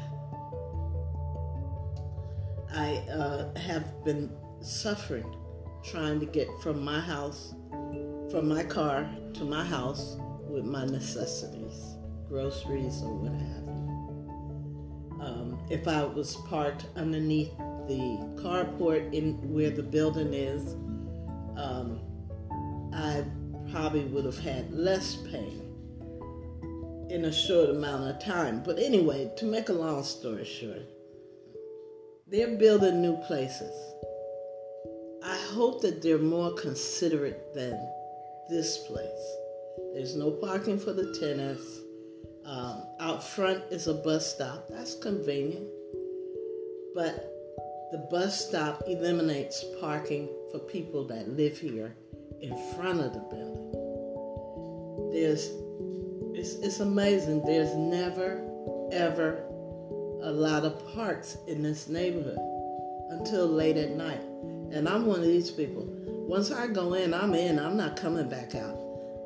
I 2.71 2.97
uh, 3.11 3.59
have 3.59 4.05
been 4.05 4.31
suffering 4.61 5.35
trying 5.83 6.19
to 6.19 6.25
get 6.25 6.47
from 6.61 6.83
my 6.83 6.99
house, 6.99 7.53
from 8.31 8.47
my 8.47 8.63
car 8.63 9.09
to 9.33 9.43
my 9.43 9.63
house 9.63 10.17
with 10.47 10.65
my 10.65 10.85
necessities, 10.85 11.95
groceries 12.27 13.01
or 13.01 13.15
what 13.15 13.33
have 13.33 13.63
you. 13.65 13.79
Um, 15.21 15.59
if 15.69 15.87
I 15.87 16.03
was 16.05 16.35
parked 16.47 16.85
underneath 16.95 17.51
the 17.89 18.41
carport 18.41 19.11
in 19.13 19.33
where 19.51 19.71
the 19.71 19.83
building 19.83 20.33
is, 20.33 20.75
um, 21.57 21.99
I 22.93 23.25
probably 23.71 24.05
would 24.05 24.25
have 24.25 24.37
had 24.37 24.71
less 24.71 25.15
pain 25.15 25.65
in 27.09 27.25
a 27.25 27.31
short 27.31 27.71
amount 27.71 28.03
of 28.03 28.23
time. 28.23 28.61
But 28.63 28.77
anyway, 28.77 29.31
to 29.37 29.45
make 29.45 29.69
a 29.69 29.73
long 29.73 30.03
story 30.03 30.45
short, 30.45 30.83
they're 32.27 32.55
building 32.57 33.01
new 33.01 33.17
places. 33.25 33.75
I 35.23 35.35
hope 35.51 35.81
that 35.81 36.03
they're 36.03 36.19
more 36.19 36.53
considerate 36.53 37.55
than 37.55 37.73
this 38.49 38.77
place. 38.87 39.35
There's 39.93 40.15
no 40.15 40.29
parking 40.29 40.77
for 40.77 40.93
the 40.93 41.17
tenants. 41.19 41.79
Um, 42.45 42.83
out 42.99 43.23
front 43.23 43.63
is 43.71 43.87
a 43.87 43.93
bus 43.95 44.35
stop. 44.35 44.67
That's 44.69 44.93
convenient. 44.93 45.67
But 46.93 47.38
the 47.91 47.97
bus 47.97 48.47
stop 48.47 48.83
eliminates 48.85 49.65
parking 49.81 50.29
for 50.51 50.59
people 50.59 51.03
that 51.05 51.27
live 51.35 51.57
here 51.57 51.95
in 52.39 52.55
front 52.75 52.99
of 52.99 53.13
the 53.13 53.19
building. 53.19 53.65
There's, 55.11 55.49
it's, 56.35 56.53
it's 56.63 56.81
amazing. 56.81 57.43
There's 57.45 57.73
never, 57.75 58.45
ever 58.91 59.43
a 60.21 60.31
lot 60.31 60.65
of 60.65 60.93
parks 60.93 61.37
in 61.47 61.63
this 61.63 61.87
neighborhood 61.87 62.37
until 63.09 63.47
late 63.47 63.77
at 63.77 63.91
night. 63.91 64.21
And 64.71 64.87
I'm 64.87 65.07
one 65.07 65.21
of 65.21 65.25
these 65.25 65.49
people. 65.49 65.87
Once 65.87 66.51
I 66.51 66.67
go 66.67 66.93
in, 66.93 67.11
I'm 67.11 67.33
in. 67.33 67.57
I'm 67.57 67.75
not 67.75 67.95
coming 67.95 68.29
back 68.29 68.53
out. 68.53 68.77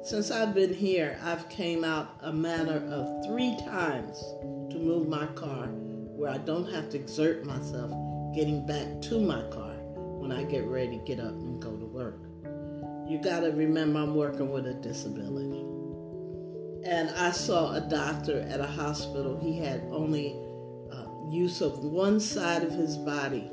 Since 0.03 0.31
I've 0.31 0.53
been 0.53 0.73
here, 0.73 1.19
I've 1.21 1.49
came 1.49 1.83
out 1.83 2.15
a 2.21 2.31
matter 2.31 2.81
of 2.89 3.25
three 3.25 3.57
times 3.65 4.23
to 4.71 4.77
move 4.79 5.09
my 5.09 5.25
car 5.27 5.67
where 5.67 6.31
I 6.31 6.37
don't 6.37 6.71
have 6.71 6.89
to 6.91 6.97
exert 6.97 7.45
myself 7.45 7.91
getting 8.33 8.65
back 8.65 9.01
to 9.03 9.19
my 9.19 9.41
car 9.49 9.75
when 10.19 10.31
I 10.31 10.43
get 10.43 10.65
ready 10.65 10.97
to 10.97 11.03
get 11.05 11.19
up 11.19 11.31
and 11.31 11.61
go 11.61 11.71
to 11.75 11.85
work. 11.85 12.19
You 13.07 13.19
got 13.21 13.41
to 13.41 13.51
remember 13.51 13.99
I'm 13.99 14.15
working 14.15 14.51
with 14.51 14.65
a 14.67 14.73
disability. 14.73 15.59
And 16.85 17.09
I 17.11 17.31
saw 17.31 17.73
a 17.73 17.81
doctor 17.81 18.39
at 18.49 18.59
a 18.59 18.67
hospital. 18.67 19.39
He 19.39 19.57
had 19.57 19.81
only 19.89 20.35
uh, 20.91 21.05
use 21.29 21.61
of 21.61 21.79
one 21.79 22.19
side 22.19 22.63
of 22.63 22.71
his 22.71 22.97
body. 22.97 23.49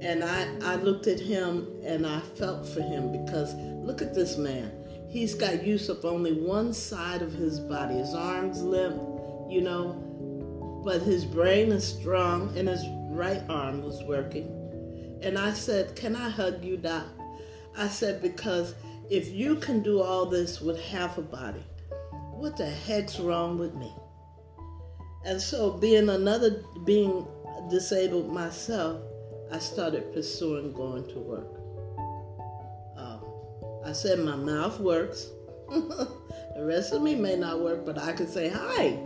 And 0.00 0.24
I, 0.24 0.48
I 0.62 0.76
looked 0.76 1.06
at 1.06 1.20
him 1.20 1.68
and 1.84 2.06
I 2.06 2.20
felt 2.20 2.66
for 2.66 2.80
him 2.80 3.12
because 3.12 3.54
look 3.54 4.00
at 4.00 4.14
this 4.14 4.36
man 4.38 4.80
he's 5.10 5.34
got 5.34 5.64
use 5.64 5.88
of 5.88 6.04
only 6.04 6.32
one 6.32 6.72
side 6.72 7.20
of 7.20 7.32
his 7.32 7.58
body. 7.58 7.94
His 7.94 8.14
arm's 8.14 8.62
limp, 8.62 8.96
you 9.50 9.60
know, 9.60 10.82
but 10.84 11.02
his 11.02 11.24
brain 11.24 11.72
is 11.72 11.86
strong 11.86 12.56
and 12.56 12.68
his 12.68 12.84
right 13.10 13.42
arm 13.48 13.82
was 13.82 14.02
working. 14.04 14.48
And 15.22 15.38
I 15.38 15.52
said, 15.52 15.96
Can 15.96 16.16
I 16.16 16.28
hug 16.28 16.64
you, 16.64 16.76
Doc? 16.76 17.04
I 17.76 17.88
said, 17.88 18.22
Because 18.22 18.74
if 19.10 19.28
you 19.28 19.56
can 19.56 19.82
do 19.82 20.00
all 20.00 20.26
this 20.26 20.60
with 20.60 20.80
half 20.80 21.18
a 21.18 21.22
body, 21.22 21.64
what 22.30 22.56
the 22.56 22.70
heck's 22.70 23.18
wrong 23.18 23.58
with 23.58 23.74
me? 23.74 23.92
And 25.24 25.40
so, 25.40 25.72
being 25.72 26.08
another, 26.08 26.64
being 26.84 27.26
disabled 27.68 28.32
myself, 28.32 29.02
I 29.52 29.58
started 29.58 30.14
pursuing 30.14 30.72
going 30.72 31.06
to 31.08 31.18
work. 31.18 31.60
Um, 32.96 33.20
I 33.84 33.92
said 33.92 34.20
my 34.20 34.36
mouth 34.36 34.80
works. 34.80 35.26
the 35.68 36.64
rest 36.64 36.92
of 36.92 37.02
me 37.02 37.14
may 37.14 37.36
not 37.36 37.60
work, 37.60 37.84
but 37.84 37.98
I 37.98 38.12
can 38.12 38.26
say 38.26 38.48
hi, 38.48 38.98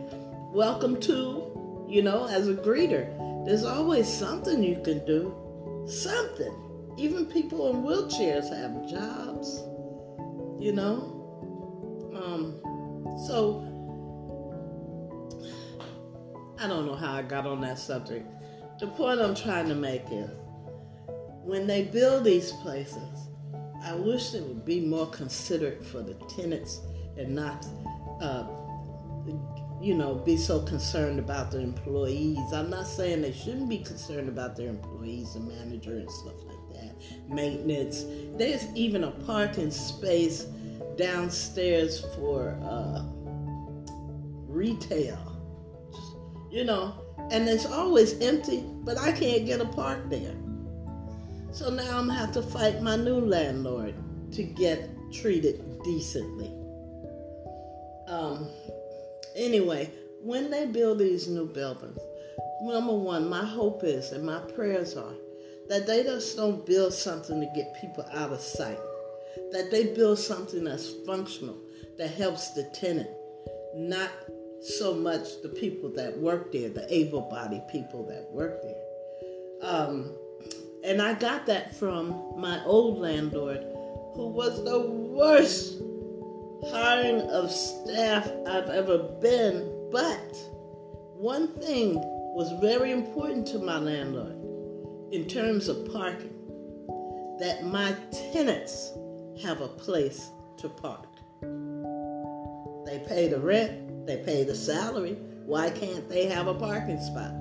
welcome 0.53 1.01
to, 1.01 1.87
you 1.89 2.03
know, 2.03 2.27
as 2.27 2.47
a 2.47 2.55
greeter. 2.55 3.24
There's 3.45 3.65
always 3.65 4.09
something 4.09 4.63
you 4.63 4.81
can 4.83 5.05
do. 5.05 5.35
Something. 5.87 6.55
Even 6.97 7.27
people 7.27 7.71
in 7.71 7.83
wheelchairs 7.83 8.49
have 8.49 8.89
jobs, 8.89 9.63
you 10.63 10.73
know. 10.73 11.11
Um, 12.15 12.61
so 13.27 13.61
I 16.59 16.69
don't 16.69 16.87
know 16.87 16.95
how 16.95 17.13
I 17.13 17.23
got 17.23 17.47
on 17.47 17.61
that 17.61 17.79
subject. 17.79 18.27
The 18.81 18.87
point 18.87 19.21
I'm 19.21 19.35
trying 19.35 19.69
to 19.69 19.75
make 19.75 20.05
is 20.11 20.31
when 21.43 21.67
they 21.67 21.83
build 21.83 22.25
these 22.25 22.53
places, 22.53 23.29
I 23.83 23.95
wish 23.95 24.31
they 24.31 24.41
would 24.41 24.65
be 24.65 24.81
more 24.81 25.07
considerate 25.09 25.85
for 25.85 26.01
the 26.01 26.15
tenants 26.37 26.81
and 27.19 27.35
not, 27.35 27.67
uh, 28.23 28.45
you 29.85 29.95
know, 29.95 30.14
be 30.14 30.37
so 30.37 30.61
concerned 30.61 31.19
about 31.19 31.50
the 31.50 31.61
employees. 31.61 32.53
I'm 32.53 32.71
not 32.71 32.87
saying 32.87 33.23
they 33.23 33.33
shouldn't 33.33 33.69
be 33.69 33.79
concerned 33.79 34.29
about 34.29 34.57
their 34.57 34.69
employees 34.69 35.35
and 35.35 35.47
manager 35.47 35.99
and 35.99 36.11
stuff 36.11 36.43
like 36.45 36.81
that, 36.81 36.95
maintenance. 37.29 38.05
There's 38.37 38.64
even 38.75 39.05
a 39.05 39.11
parking 39.11 39.71
space 39.71 40.47
downstairs 40.97 42.05
for 42.17 42.59
uh, 42.62 43.05
retail 44.49 45.35
you 46.55 46.62
know, 46.62 46.95
and 47.33 47.49
it's 47.49 47.67
always 47.67 48.21
empty, 48.21 48.62
but 48.85 48.97
I 48.97 49.11
can't 49.11 49.45
get 49.45 49.61
a 49.61 49.64
park 49.64 50.09
there. 50.09 50.37
So 51.50 51.69
now 51.69 51.99
I'm 51.99 52.07
gonna 52.07 52.14
have 52.14 52.31
to 52.35 52.43
fight 52.43 52.81
my 52.81 52.95
new 52.95 53.19
landlord 53.19 53.97
to 54.35 54.45
get 54.45 54.88
treated 55.12 55.83
decently. 55.83 56.53
Um, 58.07 58.49
anyway, 59.37 59.91
when 60.23 60.50
they 60.50 60.67
build 60.67 60.99
these 60.99 61.29
new 61.29 61.47
buildings, 61.47 61.99
number 62.62 62.95
one, 62.95 63.29
my 63.29 63.45
hope 63.45 63.85
is 63.85 64.12
and 64.12 64.25
my 64.25 64.38
prayers 64.38 64.97
are 64.97 65.14
that 65.69 65.87
they 65.87 66.03
just 66.03 66.37
don't 66.37 66.67
build 66.67 66.93
something 66.93 67.41
to 67.41 67.47
get 67.55 67.81
people 67.81 68.05
out 68.12 68.33
of 68.33 68.41
sight. 68.41 68.79
That 69.53 69.71
they 69.71 69.95
build 69.95 70.19
something 70.19 70.64
that's 70.64 70.93
functional, 71.07 71.57
that 71.99 72.09
helps 72.09 72.53
the 72.53 72.64
tenant, 72.75 73.11
not 73.75 74.11
so 74.62 74.95
much 74.95 75.43
the 75.43 75.49
people 75.49 75.91
that 75.91 76.19
work 76.19 76.53
there, 76.53 76.69
the 76.69 76.87
able 76.93 77.23
bodied 77.23 77.67
people 77.69 78.05
that 78.07 78.31
work 78.31 78.62
there. 78.62 78.85
Um, 79.62 80.12
and 80.85 81.00
I 81.00 81.14
got 81.14 81.47
that 81.47 81.75
from 81.75 82.35
my 82.37 82.62
old 82.64 82.99
landlord, 82.99 83.64
who 84.14 84.29
was 84.29 84.62
the 84.64 84.81
worst 84.81 85.81
hiring 86.71 87.21
of 87.31 87.51
staff 87.51 88.31
I've 88.47 88.71
ever 88.71 88.99
been. 89.21 89.89
But 89.91 90.37
one 91.17 91.49
thing 91.61 91.95
was 92.35 92.53
very 92.61 92.91
important 92.91 93.47
to 93.49 93.59
my 93.59 93.79
landlord 93.79 94.37
in 95.13 95.27
terms 95.29 95.69
of 95.69 95.93
parking 95.93 96.35
that 97.39 97.65
my 97.65 97.95
tenants 98.33 98.93
have 99.43 99.61
a 99.61 99.69
place 99.69 100.31
to 100.59 100.69
park. 100.69 101.09
They 102.87 102.99
pay 103.07 103.29
the 103.29 103.41
rent, 103.41 104.07
they 104.07 104.19
pay 104.19 104.45
the 104.45 104.55
salary. 104.55 105.17
Why 105.47 105.71
can't 105.71 106.09
they 106.09 106.27
have 106.27 106.47
a 106.47 106.55
parking 106.55 107.01
spot? 107.01 107.33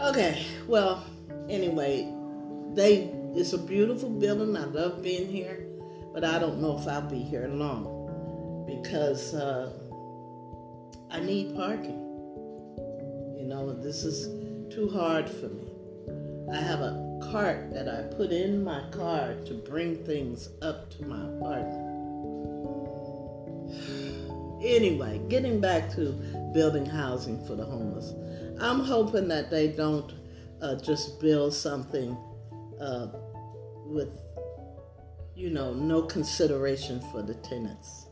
Okay, 0.00 0.44
well, 0.66 1.04
anyway, 1.48 2.12
they 2.74 3.12
it's 3.34 3.52
a 3.52 3.58
beautiful 3.58 4.10
building. 4.10 4.56
I 4.56 4.64
love 4.64 5.02
being 5.02 5.28
here, 5.28 5.66
but 6.14 6.24
I 6.24 6.38
don't 6.38 6.62
know 6.62 6.78
if 6.78 6.86
I'll 6.86 7.02
be 7.02 7.18
here 7.18 7.48
long 7.48 8.64
because 8.66 9.34
uh, 9.34 9.72
I 11.10 11.18
need 11.20 11.56
parking. 11.56 12.00
You 13.36 13.44
know, 13.46 13.72
this 13.72 14.04
is 14.04 14.28
too 14.72 14.88
hard 14.88 15.28
for 15.28 15.48
me. 15.48 15.72
I 16.52 16.56
have 16.56 16.80
a 16.80 17.18
cart 17.32 17.72
that 17.74 17.88
I 17.88 18.02
put 18.14 18.30
in 18.30 18.62
my 18.62 18.88
car 18.90 19.34
to 19.46 19.54
bring 19.54 20.04
things 20.04 20.48
up 20.62 20.88
to 20.92 21.04
my 21.04 21.20
apartment. 21.36 21.90
Anyway, 24.62 25.20
getting 25.28 25.60
back 25.60 25.92
to 25.94 26.12
building 26.54 26.86
housing 26.86 27.44
for 27.44 27.56
the 27.56 27.64
homeless, 27.64 28.12
I'm 28.60 28.80
hoping 28.80 29.26
that 29.28 29.50
they 29.50 29.68
don't 29.68 30.12
uh, 30.62 30.76
just 30.76 31.20
build 31.20 31.52
something 31.54 32.16
uh, 32.80 33.08
with, 33.84 34.08
you 35.36 35.50
know, 35.50 35.74
no 35.74 36.02
consideration 36.02 37.00
for 37.10 37.22
the 37.22 37.34
tenants. 37.34 38.06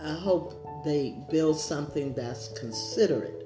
Uh, 0.00 0.04
I 0.04 0.14
hope 0.14 0.84
they 0.84 1.16
build 1.30 1.58
something 1.58 2.14
that's 2.14 2.48
considerate 2.58 3.44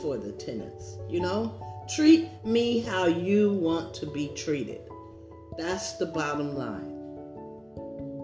for 0.00 0.16
the 0.16 0.32
tenants. 0.32 0.96
You 1.08 1.20
know, 1.20 1.86
treat 1.94 2.28
me 2.44 2.80
how 2.80 3.06
you 3.06 3.52
want 3.52 3.94
to 3.94 4.06
be 4.06 4.28
treated. 4.34 4.80
That's 5.58 5.98
the 5.98 6.06
bottom 6.06 6.54
line. 6.56 6.94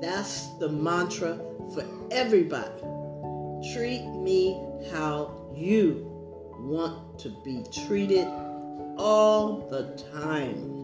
That's 0.01 0.47
the 0.59 0.69
mantra 0.69 1.39
for 1.75 1.85
everybody. 2.11 2.81
Treat 3.73 4.07
me 4.07 4.63
how 4.93 5.51
you 5.55 6.11
want 6.59 7.19
to 7.21 7.31
be 7.45 7.65
treated 7.73 8.27
all 8.97 9.69
the 9.71 10.03
time. 10.13 10.84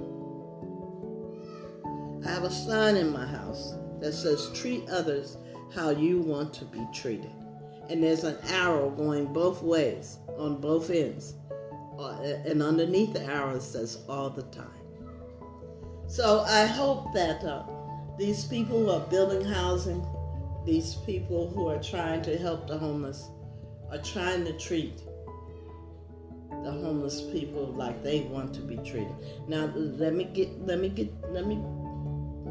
I 2.25 2.29
have 2.29 2.45
a 2.45 2.51
sign 2.51 2.97
in 2.97 3.11
my 3.13 3.27
house 3.27 3.75
that 4.01 4.13
says, 4.13 4.51
Treat 4.55 4.89
others 4.89 5.37
how 5.75 5.91
you 5.91 6.21
want 6.21 6.53
to 6.55 6.65
be 6.65 6.87
treated. 6.93 7.33
And 7.89 8.03
there's 8.03 8.25
an 8.25 8.39
arrow 8.49 8.91
going 8.91 9.33
both 9.33 9.63
ways 9.63 10.19
on 10.39 10.61
both 10.61 10.91
ends. 10.91 11.35
Uh, 11.99 12.21
and 12.47 12.63
underneath 12.63 13.13
the 13.13 13.23
arrow 13.23 13.59
says, 13.59 13.99
All 14.09 14.31
the 14.31 14.43
time. 14.45 14.67
So 16.07 16.41
I 16.41 16.67
hope 16.67 17.13
that 17.15 17.45
uh, 17.45 17.65
these 18.19 18.45
people 18.45 18.79
who 18.79 18.91
are 18.91 19.07
building 19.09 19.45
housing 19.45 20.05
these 20.65 20.97
people 21.07 21.49
who 21.49 21.69
are 21.69 21.83
trying 21.83 22.23
to 22.23 22.37
help 22.37 22.67
the 22.67 22.77
homeless 22.77 23.29
are 23.91 23.99
trying 23.99 24.45
to 24.45 24.53
treat 24.59 24.99
the 26.63 26.71
homeless 26.71 27.23
people 27.33 27.67
like 27.67 28.03
they 28.03 28.21
want 28.23 28.53
to 28.55 28.61
be 28.61 28.77
treated. 28.77 29.15
Now 29.49 29.73
let 29.75 30.15
me 30.15 30.25
get 30.25 30.49
let 30.67 30.79
me 30.79 30.91
get 30.91 31.11
let 31.31 31.47
me 31.47 31.57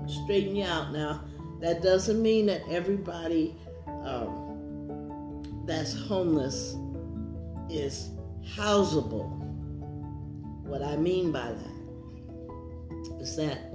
straighten 0.09 0.55
you 0.55 0.65
out 0.65 0.91
now. 0.91 1.23
That 1.61 1.81
doesn't 1.81 2.21
mean 2.21 2.45
that 2.47 2.61
everybody 2.69 3.55
um, 4.03 5.63
that's 5.65 5.93
homeless 5.93 6.75
is 7.69 8.09
housable. 8.55 9.29
What 10.63 10.81
I 10.81 10.95
mean 10.95 11.31
by 11.31 11.51
that 11.51 13.19
is 13.19 13.35
that 13.35 13.69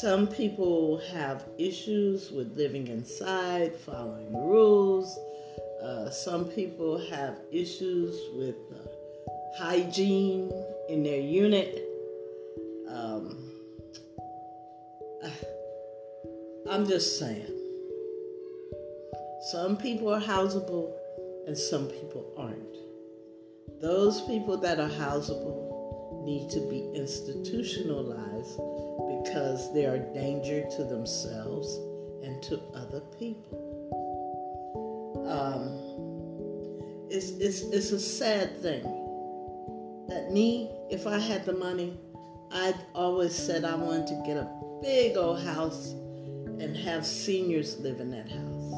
some 0.00 0.26
people 0.26 1.02
have 1.12 1.44
issues 1.58 2.30
with 2.30 2.56
living 2.56 2.86
inside, 2.86 3.76
following 3.76 4.32
rules. 4.32 5.18
Uh, 5.82 6.08
some 6.08 6.46
people 6.46 6.98
have 7.10 7.36
issues 7.52 8.16
with 8.34 8.56
uh, 8.72 8.88
hygiene 9.58 10.50
in 10.88 11.02
their 11.02 11.20
unit. 11.20 11.82
I'm 16.76 16.86
just 16.86 17.18
saying. 17.18 17.50
Some 19.50 19.78
people 19.78 20.12
are 20.12 20.20
housable 20.20 20.92
and 21.46 21.56
some 21.56 21.86
people 21.86 22.34
aren't. 22.36 23.80
Those 23.80 24.20
people 24.20 24.58
that 24.58 24.78
are 24.78 24.90
housable 24.90 26.22
need 26.26 26.50
to 26.50 26.60
be 26.68 26.92
institutionalized 26.94 28.58
because 29.24 29.72
they 29.72 29.86
are 29.86 30.00
danger 30.12 30.68
to 30.76 30.84
themselves 30.84 31.78
and 32.22 32.42
to 32.42 32.60
other 32.74 33.00
people. 33.18 33.56
Um, 35.26 35.80
it's, 37.08 37.30
it's, 37.38 37.62
it's 37.72 37.92
a 37.92 38.00
sad 38.00 38.60
thing 38.60 38.82
that 40.08 40.30
me, 40.30 40.70
if 40.90 41.06
I 41.06 41.18
had 41.18 41.46
the 41.46 41.54
money, 41.54 41.98
I'd 42.52 42.78
always 42.94 43.34
said 43.34 43.64
I 43.64 43.76
wanted 43.76 44.08
to 44.08 44.22
get 44.26 44.36
a 44.36 44.46
big 44.82 45.16
old 45.16 45.42
house 45.42 45.94
and 46.60 46.76
have 46.76 47.06
seniors 47.06 47.78
live 47.78 48.00
in 48.00 48.10
that 48.10 48.28
house. 48.28 48.72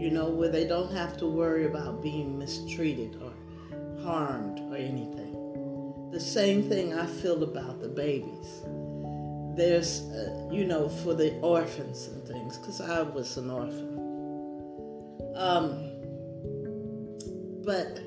You 0.00 0.10
know, 0.10 0.30
where 0.30 0.48
they 0.48 0.66
don't 0.66 0.92
have 0.92 1.16
to 1.18 1.26
worry 1.26 1.66
about 1.66 2.02
being 2.02 2.38
mistreated 2.38 3.20
or 3.22 3.32
harmed 4.02 4.60
or 4.72 4.76
anything. 4.76 6.10
The 6.10 6.20
same 6.20 6.68
thing 6.68 6.92
I 6.92 7.06
feel 7.06 7.42
about 7.42 7.80
the 7.80 7.88
babies 7.88 8.62
there's, 9.54 10.02
uh, 10.12 10.48
you 10.50 10.64
know, 10.64 10.88
for 10.88 11.14
the 11.14 11.38
orphans 11.40 12.08
and 12.08 12.26
things, 12.26 12.56
because 12.56 12.80
I 12.80 13.02
was 13.02 13.36
an 13.36 13.50
orphan. 13.50 13.98
Um, 15.34 15.90
but 17.64 18.00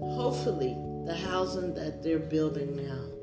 hopefully, 0.00 0.76
the 1.04 1.14
housing 1.14 1.74
that 1.74 2.02
they're 2.02 2.18
building 2.18 2.76
now 2.76 3.13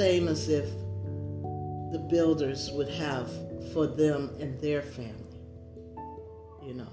same 0.00 0.28
as 0.28 0.48
if 0.48 0.64
the 1.92 1.98
builders 2.08 2.70
would 2.72 2.88
have 2.88 3.30
for 3.74 3.86
them 3.86 4.30
and 4.40 4.58
their 4.58 4.80
family, 4.80 5.36
you 6.64 6.72
know. 6.72 6.88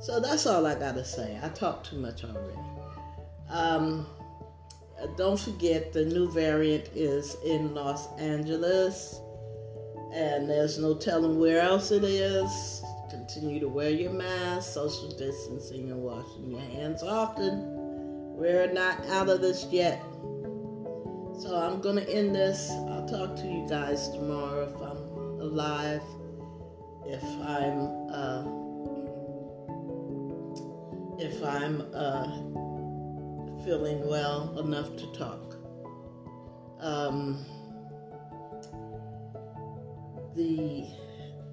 So 0.00 0.20
that's 0.20 0.46
all 0.46 0.64
I 0.64 0.76
gotta 0.76 1.04
say. 1.04 1.36
I 1.42 1.48
talked 1.48 1.90
too 1.90 1.98
much 1.98 2.22
already. 2.22 2.56
Um, 3.50 4.06
don't 5.16 5.40
forget 5.40 5.92
the 5.92 6.04
new 6.04 6.30
variant 6.30 6.88
is 6.94 7.36
in 7.44 7.74
Los 7.74 8.16
Angeles, 8.16 9.20
and 10.12 10.48
there's 10.48 10.78
no 10.78 10.94
telling 10.94 11.36
where 11.36 11.62
else 11.62 11.90
it 11.90 12.04
is. 12.04 12.84
Continue 13.10 13.58
to 13.58 13.68
wear 13.68 13.90
your 13.90 14.12
mask, 14.12 14.72
social 14.72 15.08
distancing, 15.08 15.90
and 15.90 16.00
washing 16.00 16.48
your 16.48 16.60
hands 16.60 17.02
often. 17.02 17.64
We're 18.36 18.72
not 18.72 19.04
out 19.06 19.28
of 19.28 19.40
this 19.40 19.66
yet. 19.72 20.00
So 21.38 21.54
I'm 21.54 21.82
gonna 21.82 22.00
end 22.00 22.34
this. 22.34 22.70
I'll 22.70 23.06
talk 23.06 23.36
to 23.36 23.46
you 23.46 23.66
guys 23.68 24.08
tomorrow 24.08 24.62
if 24.62 24.76
I'm 24.80 24.96
alive. 25.38 26.02
If 27.04 27.22
I'm 27.42 28.08
uh, 28.10 28.42
if 31.18 31.42
I'm 31.44 31.82
uh, 31.92 32.24
feeling 33.64 34.06
well 34.08 34.58
enough 34.58 34.96
to 34.96 35.06
talk. 35.12 35.56
Um, 36.80 37.44
the 40.34 40.86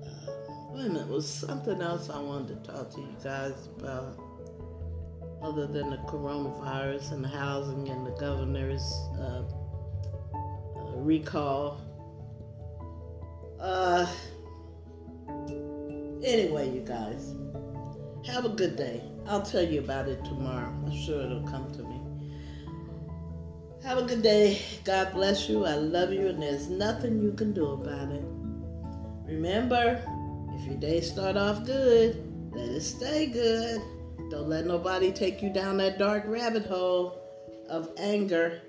uh, 0.01 0.31
wait 0.71 0.85
a 0.85 0.89
minute 0.89 1.09
was 1.09 1.27
something 1.27 1.81
else 1.81 2.09
I 2.09 2.21
wanted 2.21 2.63
to 2.63 2.71
talk 2.71 2.89
to 2.91 3.01
you 3.01 3.15
guys 3.21 3.67
about 3.77 4.17
other 5.41 5.67
than 5.67 5.89
the 5.89 5.97
coronavirus 6.07 7.11
and 7.11 7.23
the 7.25 7.27
housing 7.27 7.89
and 7.89 8.07
the 8.07 8.11
governor's 8.11 8.89
uh, 9.19 9.43
recall. 10.95 11.81
Uh, 13.59 14.05
anyway, 16.23 16.69
you 16.69 16.81
guys, 16.81 17.33
have 18.25 18.45
a 18.45 18.49
good 18.49 18.75
day. 18.75 19.01
I'll 19.27 19.41
tell 19.41 19.63
you 19.63 19.79
about 19.79 20.07
it 20.07 20.23
tomorrow. 20.25 20.69
I'm 20.85 20.95
sure 21.05 21.21
it'll 21.21 21.47
come 21.47 21.71
to 21.73 21.83
me. 21.83 22.01
Have 23.83 23.97
a 23.97 24.03
good 24.03 24.21
day. 24.21 24.61
God 24.85 25.13
bless 25.13 25.49
you. 25.49 25.65
I 25.65 25.75
love 25.75 26.11
you, 26.11 26.27
and 26.27 26.41
there's 26.41 26.69
nothing 26.69 27.21
you 27.21 27.33
can 27.33 27.53
do 27.53 27.71
about 27.71 28.11
it. 28.11 28.23
Remember, 29.25 30.01
if 30.55 30.65
your 30.65 30.77
day 30.77 31.01
start 31.01 31.35
off 31.37 31.65
good, 31.65 32.51
let 32.53 32.69
it 32.69 32.81
stay 32.81 33.27
good. 33.27 33.81
Don't 34.29 34.47
let 34.47 34.65
nobody 34.65 35.11
take 35.11 35.41
you 35.41 35.51
down 35.51 35.77
that 35.77 35.97
dark 35.97 36.23
rabbit 36.27 36.65
hole 36.65 37.19
of 37.69 37.89
anger 37.97 38.61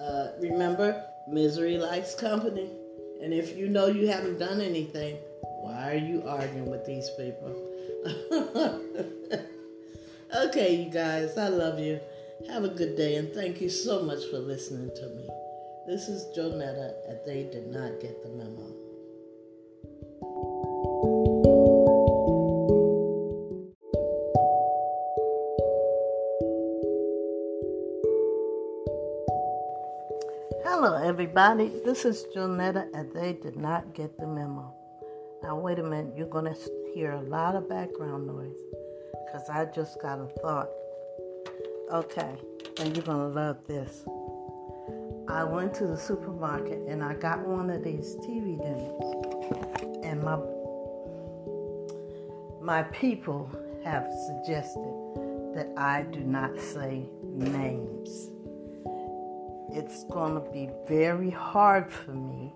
uh, 0.00 0.28
remember, 0.40 1.04
misery 1.26 1.78
likes 1.78 2.14
company. 2.14 2.70
And 3.22 3.34
if 3.34 3.56
you 3.56 3.68
know 3.68 3.86
you 3.86 4.08
haven't 4.08 4.38
done 4.38 4.60
anything, 4.60 5.16
why 5.62 5.92
are 5.92 5.96
you 5.96 6.22
arguing 6.26 6.70
with 6.70 6.86
these 6.86 7.10
people? 7.16 7.54
okay, 10.46 10.76
you 10.76 10.90
guys, 10.90 11.36
I 11.36 11.48
love 11.48 11.78
you. 11.80 12.00
Have 12.48 12.64
a 12.64 12.68
good 12.68 12.96
day, 12.96 13.16
and 13.16 13.32
thank 13.34 13.60
you 13.60 13.68
so 13.68 14.02
much 14.02 14.24
for 14.30 14.38
listening 14.38 14.90
to 14.94 15.08
me. 15.08 15.28
This 15.86 16.08
is 16.08 16.26
Jonetta, 16.36 16.92
and 17.08 17.18
they 17.26 17.44
did 17.44 17.66
not 17.66 18.00
get 18.00 18.22
the 18.22 18.28
memo. 18.28 18.87
Everybody. 31.18 31.72
This 31.84 32.04
is 32.04 32.26
Jonetta, 32.32 32.86
and 32.94 33.12
they 33.12 33.32
did 33.32 33.56
not 33.56 33.92
get 33.92 34.16
the 34.20 34.26
memo. 34.28 34.72
Now, 35.42 35.58
wait 35.58 35.80
a 35.80 35.82
minute. 35.82 36.14
You're 36.16 36.28
going 36.28 36.44
to 36.44 36.56
hear 36.94 37.10
a 37.10 37.22
lot 37.22 37.56
of 37.56 37.68
background 37.68 38.28
noise 38.28 38.54
because 39.26 39.50
I 39.50 39.64
just 39.64 40.00
got 40.00 40.20
a 40.20 40.28
thought. 40.40 40.68
Okay, 41.92 42.36
and 42.78 42.94
you're 42.94 43.04
going 43.04 43.18
to 43.18 43.34
love 43.34 43.56
this. 43.66 44.04
I 45.26 45.42
went 45.42 45.74
to 45.74 45.88
the 45.88 45.96
supermarket 45.96 46.86
and 46.86 47.02
I 47.02 47.14
got 47.14 47.44
one 47.44 47.68
of 47.68 47.82
these 47.82 48.14
TV 48.18 48.56
dinners, 48.56 50.04
and 50.04 50.22
my 50.22 50.38
my 52.62 52.84
people 52.92 53.50
have 53.82 54.06
suggested 54.28 54.94
that 55.56 55.68
I 55.76 56.02
do 56.02 56.20
not 56.20 56.56
say 56.60 57.08
names 57.24 58.30
it's 59.78 60.04
going 60.04 60.34
to 60.34 60.40
be 60.50 60.68
very 60.88 61.30
hard 61.30 61.90
for 61.90 62.10
me 62.10 62.52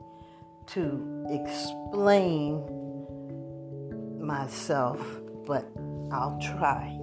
to 0.67 1.25
explain 1.31 2.61
myself, 4.21 5.01
but 5.47 5.65
I'll 6.11 6.39
try. 6.41 6.99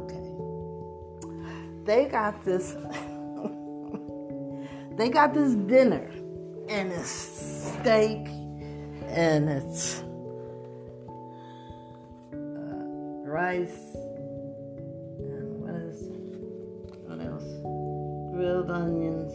Okay. 0.00 0.32
They 1.84 2.06
got 2.06 2.44
this 2.44 2.72
they 4.96 5.10
got 5.10 5.32
this 5.32 5.54
dinner 5.54 6.10
and 6.68 6.90
it's 6.90 7.08
steak 7.08 8.26
and 9.06 9.48
it's 9.48 10.02
uh, 12.32 12.36
rice 13.24 13.94
onions, 18.70 19.32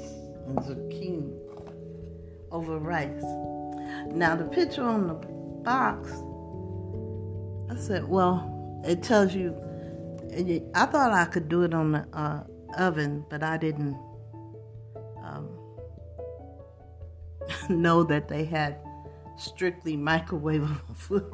and 0.48 0.58
zucchini 0.60 1.34
over 2.52 2.78
rice. 2.78 3.24
Now, 4.08 4.36
the 4.36 4.46
picture 4.46 4.84
on 4.84 5.08
the 5.08 5.13
box, 5.63 6.10
I 7.69 7.76
said, 7.80 8.08
well, 8.08 8.82
it 8.86 9.02
tells 9.02 9.34
you, 9.34 9.56
I 10.76 10.86
thought 10.86 11.12
I 11.12 11.26
could 11.26 11.50
do 11.50 11.63
it 11.63 11.74
on 11.74 11.93
the 11.93 12.08
uh, 12.13 12.43
oven, 12.78 13.26
but 13.30 13.43
I 13.43 13.58
didn't 13.58 13.96
um, 15.24 15.50
know 17.69 18.04
that 18.04 18.28
they 18.28 18.46
had 18.46 18.78
strictly 19.38 19.98
microwavable 19.98 20.80
food. 20.96 21.32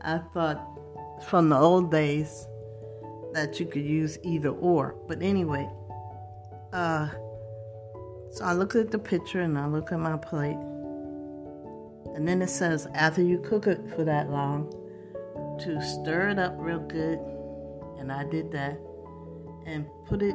I 0.00 0.18
thought 0.32 0.62
from 1.28 1.48
the 1.48 1.56
old 1.56 1.90
days 1.90 2.46
that 3.32 3.58
you 3.58 3.66
could 3.66 3.84
use 3.84 4.18
either 4.22 4.50
or. 4.50 4.96
But 5.08 5.22
anyway, 5.22 5.68
uh, 6.72 7.08
so 8.34 8.44
I 8.44 8.52
look 8.52 8.74
at 8.74 8.90
the 8.90 8.98
picture 8.98 9.42
and 9.42 9.56
I 9.56 9.68
look 9.68 9.92
at 9.92 9.98
my 10.00 10.16
plate. 10.16 10.58
And 12.16 12.26
then 12.26 12.42
it 12.42 12.50
says, 12.50 12.88
after 12.92 13.22
you 13.22 13.38
cook 13.38 13.68
it 13.68 13.80
for 13.94 14.02
that 14.02 14.28
long, 14.28 14.72
to 15.60 15.80
stir 15.80 16.30
it 16.30 16.38
up 16.40 16.52
real 16.58 16.80
good. 16.80 17.20
And 18.00 18.10
I 18.10 18.24
did 18.24 18.50
that. 18.50 18.76
And 19.66 19.86
put 20.06 20.20
it 20.20 20.34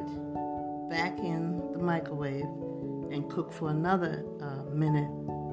back 0.88 1.18
in 1.18 1.72
the 1.72 1.78
microwave 1.78 2.46
and 3.12 3.28
cook 3.28 3.52
for 3.52 3.68
another 3.68 4.24
uh, 4.40 4.64
minute 4.74 5.10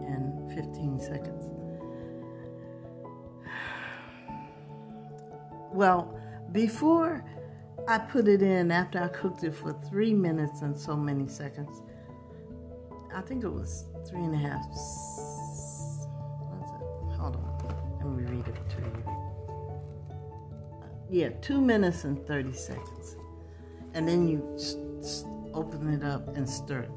and 0.07 0.49
15 0.55 1.01
seconds. 1.01 1.49
Well, 5.73 6.17
before 6.53 7.25
I 7.89 7.97
put 7.97 8.29
it 8.29 8.41
in 8.41 8.71
after 8.71 9.03
I 9.03 9.09
cooked 9.09 9.43
it 9.43 9.53
for 9.53 9.73
three 9.89 10.13
minutes 10.13 10.61
and 10.61 10.79
so 10.79 10.95
many 10.95 11.27
seconds. 11.27 11.81
I 13.17 13.21
think 13.21 13.43
it 13.43 13.49
was 13.49 13.85
three 14.07 14.21
and 14.21 14.35
a 14.35 14.37
half. 14.37 14.63
Hold 17.17 17.35
on. 17.35 17.97
Let 17.97 18.09
me 18.15 18.23
read 18.31 18.47
it 18.47 18.55
to 18.69 18.81
you. 18.83 19.03
Yeah, 21.09 21.29
two 21.41 21.59
minutes 21.59 22.03
and 22.03 22.23
30 22.27 22.53
seconds. 22.53 23.15
And 23.95 24.07
then 24.07 24.27
you 24.27 24.37
open 25.55 25.91
it 25.91 26.03
up 26.03 26.27
and 26.37 26.47
stir 26.47 26.81
it. 26.81 26.91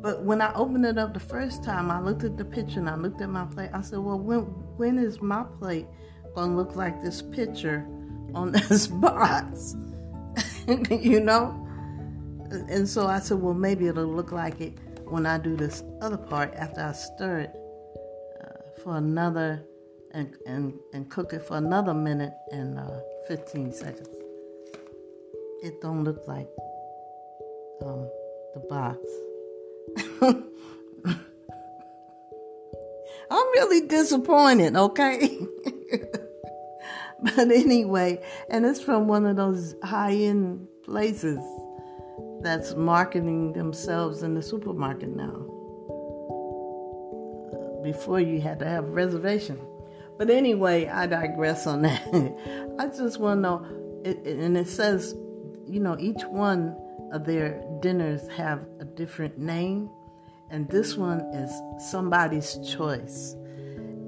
But 0.00 0.22
when 0.22 0.40
I 0.40 0.54
opened 0.54 0.86
it 0.86 0.96
up 0.96 1.12
the 1.12 1.18
first 1.18 1.64
time, 1.64 1.90
I 1.90 1.98
looked 1.98 2.22
at 2.22 2.36
the 2.36 2.44
picture 2.44 2.78
and 2.78 2.88
I 2.88 2.94
looked 2.94 3.20
at 3.20 3.28
my 3.28 3.44
plate. 3.46 3.70
I 3.74 3.80
said, 3.80 3.98
Well, 3.98 4.20
when, 4.20 4.42
when 4.76 4.96
is 4.96 5.20
my 5.20 5.42
plate 5.58 5.88
going 6.36 6.50
to 6.50 6.56
look 6.56 6.76
like 6.76 7.02
this 7.02 7.20
picture 7.20 7.84
on 8.32 8.52
this 8.68 8.86
box? 8.86 9.74
you 10.88 11.18
know? 11.18 11.60
And 12.68 12.88
so 12.88 13.08
I 13.08 13.18
said, 13.18 13.42
well, 13.42 13.54
maybe 13.54 13.88
it'll 13.88 14.06
look 14.06 14.30
like 14.30 14.60
it 14.60 14.78
when 15.06 15.26
I 15.26 15.38
do 15.38 15.56
this 15.56 15.82
other 16.00 16.16
part 16.16 16.54
after 16.54 16.80
I 16.80 16.92
stir 16.92 17.40
it 17.40 17.54
uh, 18.42 18.80
for 18.82 18.96
another 18.96 19.64
and, 20.12 20.34
and, 20.46 20.74
and 20.92 21.10
cook 21.10 21.32
it 21.32 21.42
for 21.42 21.56
another 21.56 21.94
minute 21.94 22.32
and 22.50 22.78
uh, 22.78 23.00
15 23.28 23.72
seconds. 23.72 24.08
It 25.62 25.80
don't 25.80 26.04
look 26.04 26.26
like 26.26 26.48
um, 27.82 28.08
the 28.54 28.60
box. 28.68 28.98
I'm 33.30 33.46
really 33.54 33.86
disappointed, 33.86 34.76
okay? 34.76 35.38
But 37.24 37.50
anyway, 37.50 38.22
and 38.50 38.66
it's 38.66 38.82
from 38.82 39.08
one 39.08 39.24
of 39.24 39.36
those 39.36 39.74
high 39.82 40.12
end 40.12 40.68
places 40.84 41.38
that's 42.44 42.74
marketing 42.74 43.54
themselves 43.54 44.22
in 44.22 44.34
the 44.34 44.42
supermarket 44.42 45.08
now. 45.16 45.50
Before 47.82 48.20
you 48.20 48.40
had 48.40 48.60
to 48.60 48.66
have 48.66 48.84
a 48.84 48.90
reservation. 48.90 49.58
But 50.16 50.30
anyway, 50.30 50.86
I 50.86 51.06
digress 51.06 51.66
on 51.66 51.82
that. 51.82 52.02
I 52.78 52.86
just 52.86 53.18
want 53.18 53.38
to 53.38 53.42
know, 53.42 53.64
and 54.04 54.56
it 54.56 54.68
says, 54.68 55.14
you 55.66 55.80
know, 55.80 55.96
each 55.98 56.22
one 56.26 56.76
of 57.12 57.24
their 57.24 57.64
dinners 57.80 58.28
have 58.28 58.60
a 58.78 58.84
different 58.84 59.38
name, 59.38 59.90
and 60.50 60.68
this 60.68 60.96
one 60.96 61.20
is 61.34 61.50
somebody's 61.90 62.58
choice. 62.68 63.34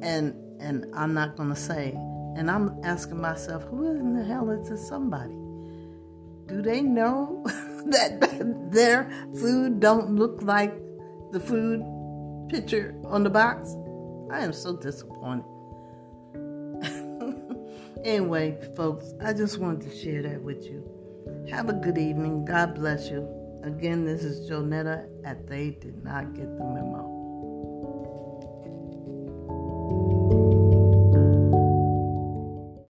And 0.03 0.35
and 0.61 0.87
I'm 0.95 1.13
not 1.15 1.37
gonna 1.37 1.57
say. 1.57 1.93
And 2.37 2.51
I'm 2.51 2.79
asking 2.85 3.21
myself, 3.21 3.65
who 3.65 3.91
in 3.91 4.15
the 4.15 4.25
hell 4.25 4.51
is 4.51 4.69
this 4.69 4.87
somebody? 4.87 5.35
Do 6.47 6.63
they 6.63 6.81
know 6.83 7.45
that 7.91 8.71
their 8.71 9.11
food 9.39 9.81
don't 9.81 10.17
look 10.17 10.43
like 10.43 10.75
the 11.33 11.41
food 11.41 11.83
picture 12.49 12.95
on 13.05 13.23
the 13.23 13.31
box? 13.31 13.75
I 14.31 14.41
am 14.41 14.53
so 14.53 14.77
disappointed. 14.77 15.45
anyway, 18.05 18.59
folks, 18.77 19.15
I 19.23 19.33
just 19.33 19.59
wanted 19.59 19.91
to 19.91 19.97
share 19.97 20.23
that 20.23 20.43
with 20.43 20.65
you. 20.65 20.85
Have 21.51 21.69
a 21.69 21.75
good 21.75 21.99
evening. 21.99 22.45
God 22.45 22.75
bless 22.75 23.09
you. 23.09 23.29
Again, 23.63 24.05
this 24.05 24.23
is 24.23 24.51
Jonetta 24.51 25.09
at 25.25 25.47
They 25.47 25.71
Did 25.71 26.05
Not 26.05 26.35
Get 26.35 26.57
the 26.57 26.65
Memo. 26.65 27.16